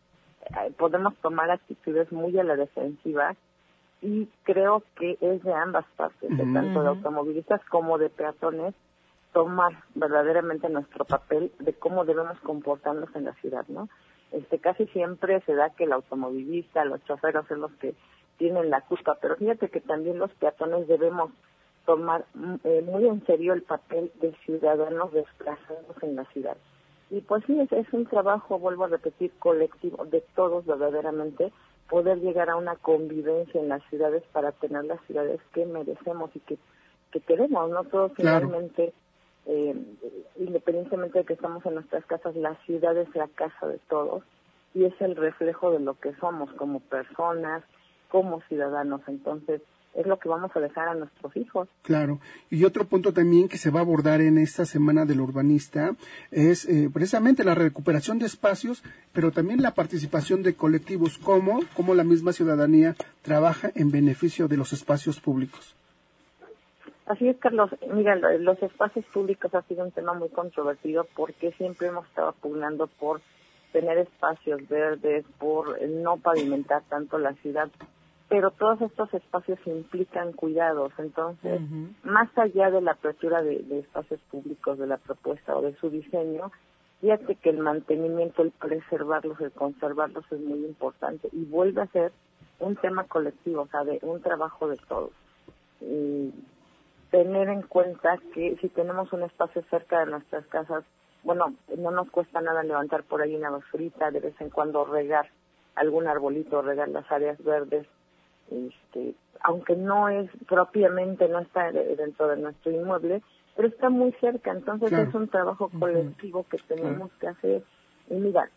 [0.47, 3.35] eh, podemos tomar actitudes muy a la defensiva
[4.01, 8.73] y creo que es de ambas partes, de tanto de automovilistas como de peatones,
[9.31, 13.87] tomar verdaderamente nuestro papel de cómo debemos comportarnos en la ciudad, ¿no?
[14.31, 17.93] Este, casi siempre se da que el automovilista, los choferos son los que
[18.37, 21.31] tienen la culpa, pero fíjate que también los peatones debemos
[21.87, 26.57] tomar mm, eh, muy en serio el papel de ciudadanos desplazados en la ciudad.
[27.09, 31.53] Y pues sí, es, un trabajo, vuelvo a repetir, colectivo de todos verdaderamente,
[31.89, 36.41] poder llegar a una convivencia en las ciudades para tener las ciudades que merecemos y
[36.41, 36.57] que,
[37.13, 37.85] que queremos, ¿no?
[37.85, 38.93] Todos finalmente,
[39.45, 39.73] eh,
[40.35, 44.23] independientemente de que estamos en nuestras casas, la ciudad es la casa de todos
[44.73, 47.63] y es el reflejo de lo que somos como personas,
[48.09, 48.99] como ciudadanos.
[49.07, 49.61] Entonces,
[49.97, 51.67] es lo que vamos a dejar a nuestros hijos.
[51.81, 52.19] Claro.
[52.49, 55.95] Y otro punto también que se va a abordar en esta semana del urbanista
[56.31, 61.95] es eh, precisamente la recuperación de espacios, pero también la participación de colectivos, como, como
[61.95, 65.75] la misma ciudadanía trabaja en beneficio de los espacios públicos.
[67.07, 67.71] Así es, Carlos.
[67.91, 72.85] Mira, los espacios públicos ha sido un tema muy controvertido porque siempre hemos estado pugnando
[72.87, 73.21] por
[73.71, 77.69] tener espacios verdes, por no pavimentar tanto la ciudad
[78.29, 80.91] pero todos estos espacios implican cuidados.
[80.97, 81.61] Entonces,
[82.03, 86.51] más allá de la apertura de, espacios públicos, de la propuesta o de su diseño,
[86.99, 92.11] fíjate que el mantenimiento, el preservarlos, el conservarlos es muy importante y vuelve a ser
[92.59, 95.11] un tema colectivo, o sea, de un trabajo de todos.
[95.79, 96.33] Y
[97.11, 100.83] tener en cuenta que si tenemos un espacio cerca de nuestras casas,
[101.23, 105.29] bueno, no nos cuesta nada levantar por ahí una basurita, de vez en cuando regar
[105.75, 107.87] algún arbolito, regar las áreas verdes,
[108.51, 113.21] este, aunque no es propiamente, no está dentro de nuestro inmueble,
[113.55, 117.63] pero está muy cerca, entonces es un trabajo colectivo que tenemos que hacer.
[118.09, 118.49] Y mira,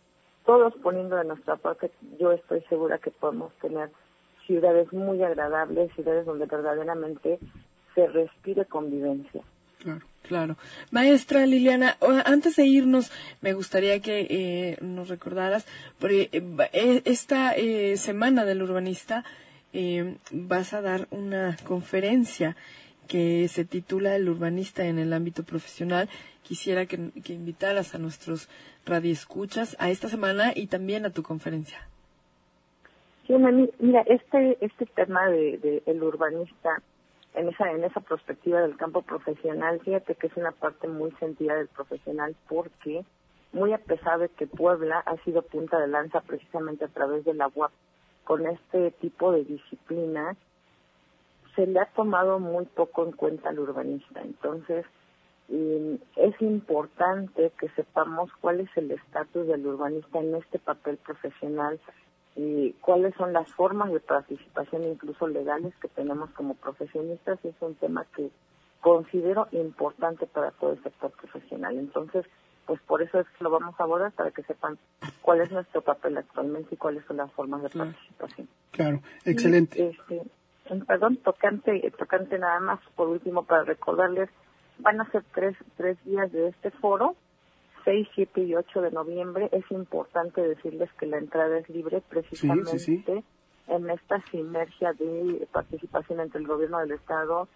[0.45, 3.91] todos poniendo de nuestra parte, yo estoy segura que podemos tener
[4.47, 7.39] ciudades muy agradables, ciudades donde verdaderamente
[7.95, 9.43] se respire convivencia.
[9.79, 10.57] Claro, claro.
[10.91, 13.11] Maestra Liliana, antes de irnos,
[13.41, 15.67] me gustaría que eh, nos recordaras,
[15.99, 19.25] porque eh, esta eh, semana del urbanista
[19.73, 22.57] eh, vas a dar una conferencia
[23.11, 26.09] que se titula El urbanista en el ámbito profesional.
[26.43, 26.97] Quisiera que,
[27.29, 28.49] invitaras a nuestros
[28.87, 31.79] radioescuchas a esta semana y también a tu conferencia.
[33.27, 33.35] Sí,
[33.79, 36.83] mira, este, este tema de, el urbanista
[37.35, 41.55] en esa, en esa perspectiva del campo profesional, fíjate que es una parte muy sentida
[41.55, 43.05] del profesional porque
[43.53, 47.35] muy a pesar de que Puebla ha sido punta de lanza precisamente a través de
[47.35, 47.73] la UAP
[48.25, 50.37] con este tipo de disciplina,
[51.55, 54.21] se le ha tomado muy poco en cuenta al urbanista.
[54.23, 54.87] Entonces,
[55.49, 61.81] mm, es importante que sepamos cuál es el estatus del urbanista en este papel profesional
[62.37, 67.45] y cuáles son las formas de participación, incluso legales, que tenemos como profesionistas.
[67.45, 68.31] Es un tema que
[68.81, 71.77] considero importante para todo el sector profesional.
[71.77, 72.25] Entonces,
[72.71, 74.79] pues por eso es que lo vamos a abordar para que sepan
[75.23, 78.49] cuál es nuestro papel actualmente y cuáles son las formas de participación.
[78.71, 79.89] Claro, excelente.
[79.89, 80.23] este,
[80.87, 84.31] perdón, tocante, tocante nada más, por último, para recordarles,
[84.79, 87.17] van a ser tres, tres días de este foro,
[87.85, 89.49] 6, 7 y 8 de noviembre.
[89.51, 93.25] Es importante decirles que la entrada es libre precisamente
[93.67, 97.49] en esta sinergia de participación entre el gobierno del Estado,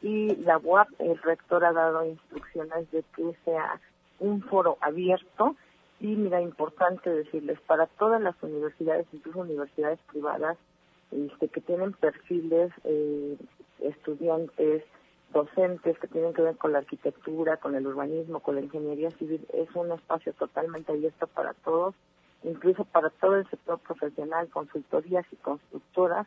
[0.00, 3.78] y la UAP, el rector ha dado instrucciones de que sea
[4.22, 5.56] un foro abierto
[6.00, 10.56] y mira, importante decirles, para todas las universidades, incluso universidades privadas,
[11.12, 13.36] este, que tienen perfiles, eh,
[13.80, 14.82] estudiantes,
[15.32, 19.46] docentes que tienen que ver con la arquitectura, con el urbanismo, con la ingeniería civil,
[19.52, 21.94] es un espacio totalmente abierto para todos,
[22.42, 26.26] incluso para todo el sector profesional, consultorías y constructoras.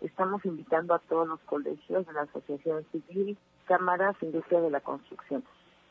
[0.00, 5.42] Estamos invitando a todos los colegios de la Asociación Civil, cámaras, industria de la construcción.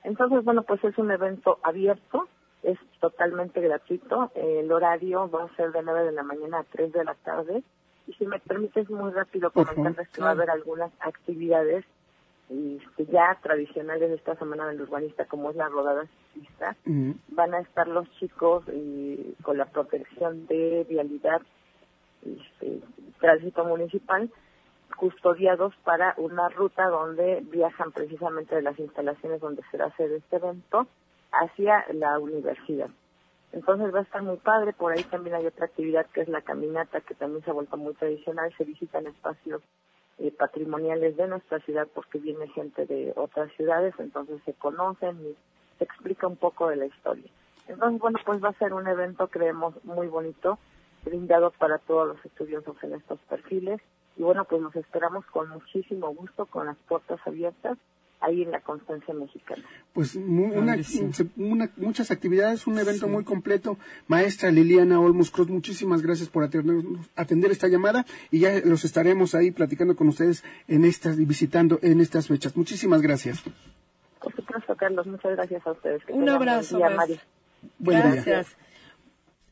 [0.04, 2.28] Entonces, bueno, pues es un evento abierto,
[2.62, 4.32] es totalmente gratuito.
[4.36, 7.64] el horario va a ser de 9 de la mañana a 3 de la tarde.
[8.08, 11.86] Y si me permites muy rápido comentarles que va a haber algunas actividades
[12.50, 16.76] este, ya tradicionales de esta semana del urbanista, como es la rodada ciclista.
[17.30, 21.42] Van a estar los chicos y, con la protección de vialidad,
[22.22, 22.82] este,
[23.20, 24.30] tránsito municipal,
[25.04, 30.38] custodiados para una ruta donde viajan precisamente de las instalaciones donde se va hacer este
[30.38, 30.88] evento
[31.34, 32.88] hacia la universidad.
[33.52, 36.42] Entonces va a estar muy padre, por ahí también hay otra actividad que es la
[36.42, 39.62] caminata, que también se ha vuelto muy tradicional, se visitan espacios
[40.20, 45.36] eh, patrimoniales de nuestra ciudad porque viene gente de otras ciudades, entonces se conocen y
[45.80, 47.30] se explica un poco de la historia.
[47.68, 50.60] Entonces, bueno, pues va a ser un evento, creemos, muy bonito,
[51.04, 53.82] brindado para todos los estudiosos en estos perfiles.
[54.18, 57.78] Y bueno, pues nos esperamos con muchísimo gusto, con las puertas abiertas
[58.24, 59.64] ahí en la Constancia Mexicana.
[59.94, 63.78] Pues muchas actividades, un evento muy completo.
[64.08, 69.52] Maestra Liliana Olmos Cruz, muchísimas gracias por atender, esta llamada y ya los estaremos ahí
[69.52, 72.56] platicando con ustedes en estas y visitando en estas fechas.
[72.56, 73.44] Muchísimas gracias.
[74.22, 76.02] Por supuesto, Carlos, muchas gracias a ustedes.
[76.10, 76.80] un abrazo.
[77.80, 78.56] gracias.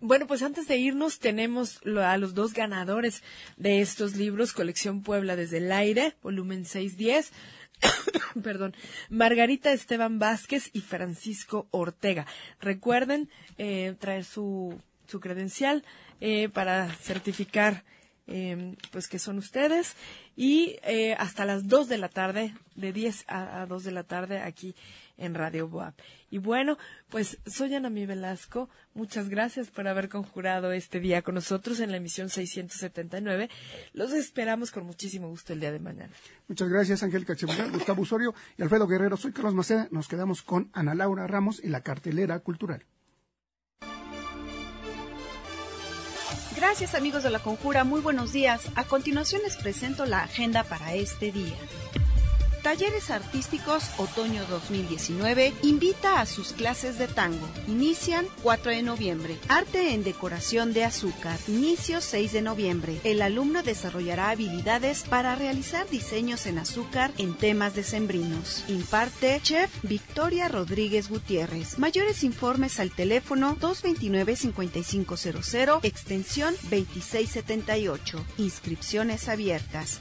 [0.03, 3.21] Bueno, pues antes de irnos tenemos a los dos ganadores
[3.57, 7.31] de estos libros, Colección Puebla desde el aire, volumen 610
[8.43, 8.75] perdón,
[9.09, 12.25] Margarita Esteban Vázquez y Francisco Ortega.
[12.59, 13.29] Recuerden
[13.59, 15.83] eh, traer su, su credencial
[16.19, 17.83] eh, para certificar
[18.33, 19.95] eh, pues que son ustedes
[20.35, 24.03] y eh, hasta las 2 de la tarde, de 10 a, a 2 de la
[24.03, 24.73] tarde aquí
[25.17, 25.93] en Radio Boab.
[26.29, 26.77] Y bueno,
[27.09, 28.69] pues soy Ana Mi Velasco.
[28.93, 33.49] Muchas gracias por haber conjurado este día con nosotros en la emisión 679.
[33.93, 36.13] Los esperamos con muchísimo gusto el día de mañana.
[36.47, 39.17] Muchas gracias, Ángel Cachemira, Gustavo Osorio y Alfredo Guerrero.
[39.17, 39.87] Soy Carlos Maceda.
[39.91, 42.85] Nos quedamos con Ana Laura Ramos y la cartelera cultural.
[46.61, 48.67] Gracias amigos de la Conjura, muy buenos días.
[48.75, 51.57] A continuación les presento la agenda para este día.
[52.61, 57.49] Talleres Artísticos Otoño 2019 invita a sus clases de tango.
[57.67, 59.39] Inician 4 de noviembre.
[59.47, 61.39] Arte en decoración de azúcar.
[61.47, 63.01] Inicio 6 de noviembre.
[63.03, 68.63] El alumno desarrollará habilidades para realizar diseños en azúcar en temas decembrinos.
[68.67, 71.79] Imparte Chef Victoria Rodríguez Gutiérrez.
[71.79, 78.23] Mayores informes al teléfono 229-5500, extensión 2678.
[78.37, 79.99] Inscripciones abiertas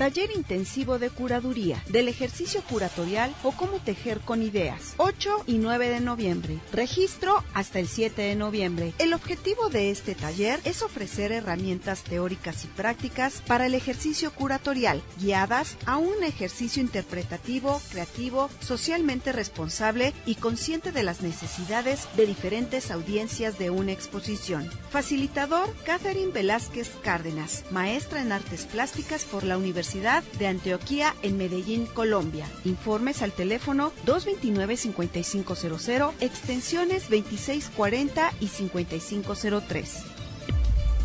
[0.00, 4.94] taller intensivo de curaduría, del ejercicio curatorial o cómo tejer con ideas.
[4.96, 6.58] 8 y 9 de noviembre.
[6.72, 8.94] Registro hasta el 7 de noviembre.
[8.98, 15.02] El objetivo de este taller es ofrecer herramientas teóricas y prácticas para el ejercicio curatorial,
[15.18, 22.90] guiadas a un ejercicio interpretativo, creativo, socialmente responsable y consciente de las necesidades de diferentes
[22.90, 24.66] audiencias de una exposición.
[24.88, 31.86] Facilitador, Catherine Velázquez Cárdenas, maestra en artes plásticas por la Universidad de Antioquía en Medellín,
[31.86, 32.46] Colombia.
[32.64, 40.09] Informes al teléfono 229-5500, extensiones 2640 y 5503.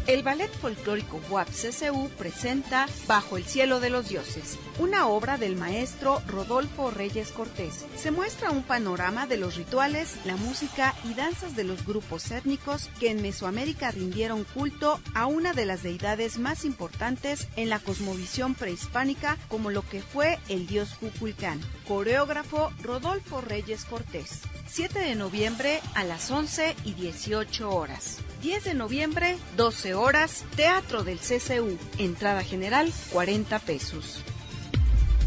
[0.08, 5.56] El Ballet Folclórico WAP CCU presenta Bajo el Cielo de los Dioses, una obra del
[5.56, 7.86] maestro Rodolfo Reyes Cortés.
[7.98, 12.92] Se muestra un panorama de los rituales, la música y danzas de los grupos étnicos
[13.00, 18.54] que en Mesoamérica rindieron culto a una de las deidades más importantes en la cosmovisión
[18.54, 21.60] prehispánica como lo que fue el dios Cuculcán.
[21.88, 24.42] Coreógrafo Rodolfo Reyes Cortés.
[24.68, 28.20] 7 de noviembre a las 11 y 18 horas.
[28.46, 31.80] 10 de noviembre, 12 horas, Teatro del CCU.
[31.98, 34.22] Entrada general, 40 pesos.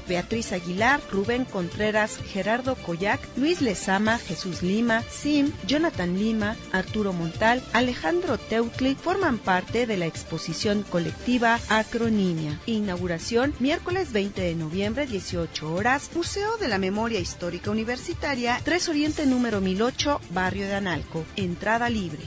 [0.08, 7.62] Beatriz Aguilar, Rubén Contreras, Gerardo Coyac, Luis Lezama, Jesús Lima, Sim, Jonathan Lima, Arturo Montal,
[7.72, 12.58] Alejandro Teutli forman parte de la exposición colectiva Acronimia.
[12.66, 19.26] Inauguración miércoles 20 de noviembre, 18 horas, Museo de la Memoria Histórica Universitaria, 3 Oriente
[19.26, 21.24] número 1008, Barrio de Analco.
[21.36, 22.22] Entrada libre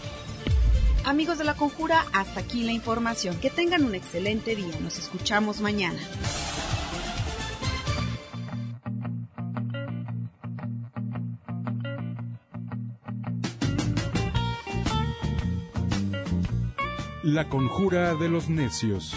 [1.05, 3.39] Amigos de la Conjura, hasta aquí la información.
[3.39, 4.79] Que tengan un excelente día.
[4.81, 5.99] Nos escuchamos mañana.
[17.23, 19.15] La conjura de los necios.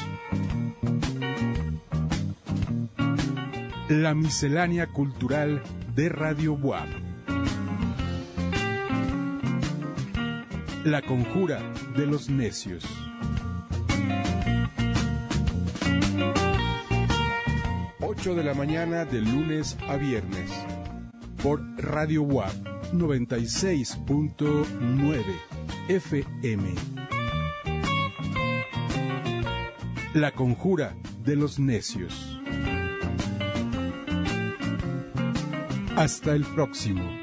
[3.89, 5.61] La miscelánea cultural
[5.95, 6.87] de Radio Buab.
[10.83, 11.61] La conjura
[11.95, 12.85] de los necios.
[18.23, 20.49] De la mañana de lunes a viernes.
[21.43, 22.53] Por Radio WAP
[22.93, 25.23] 96.9
[25.89, 27.02] FM.
[30.13, 30.95] La conjura
[31.25, 32.39] de los necios.
[35.95, 37.22] Hasta el próximo.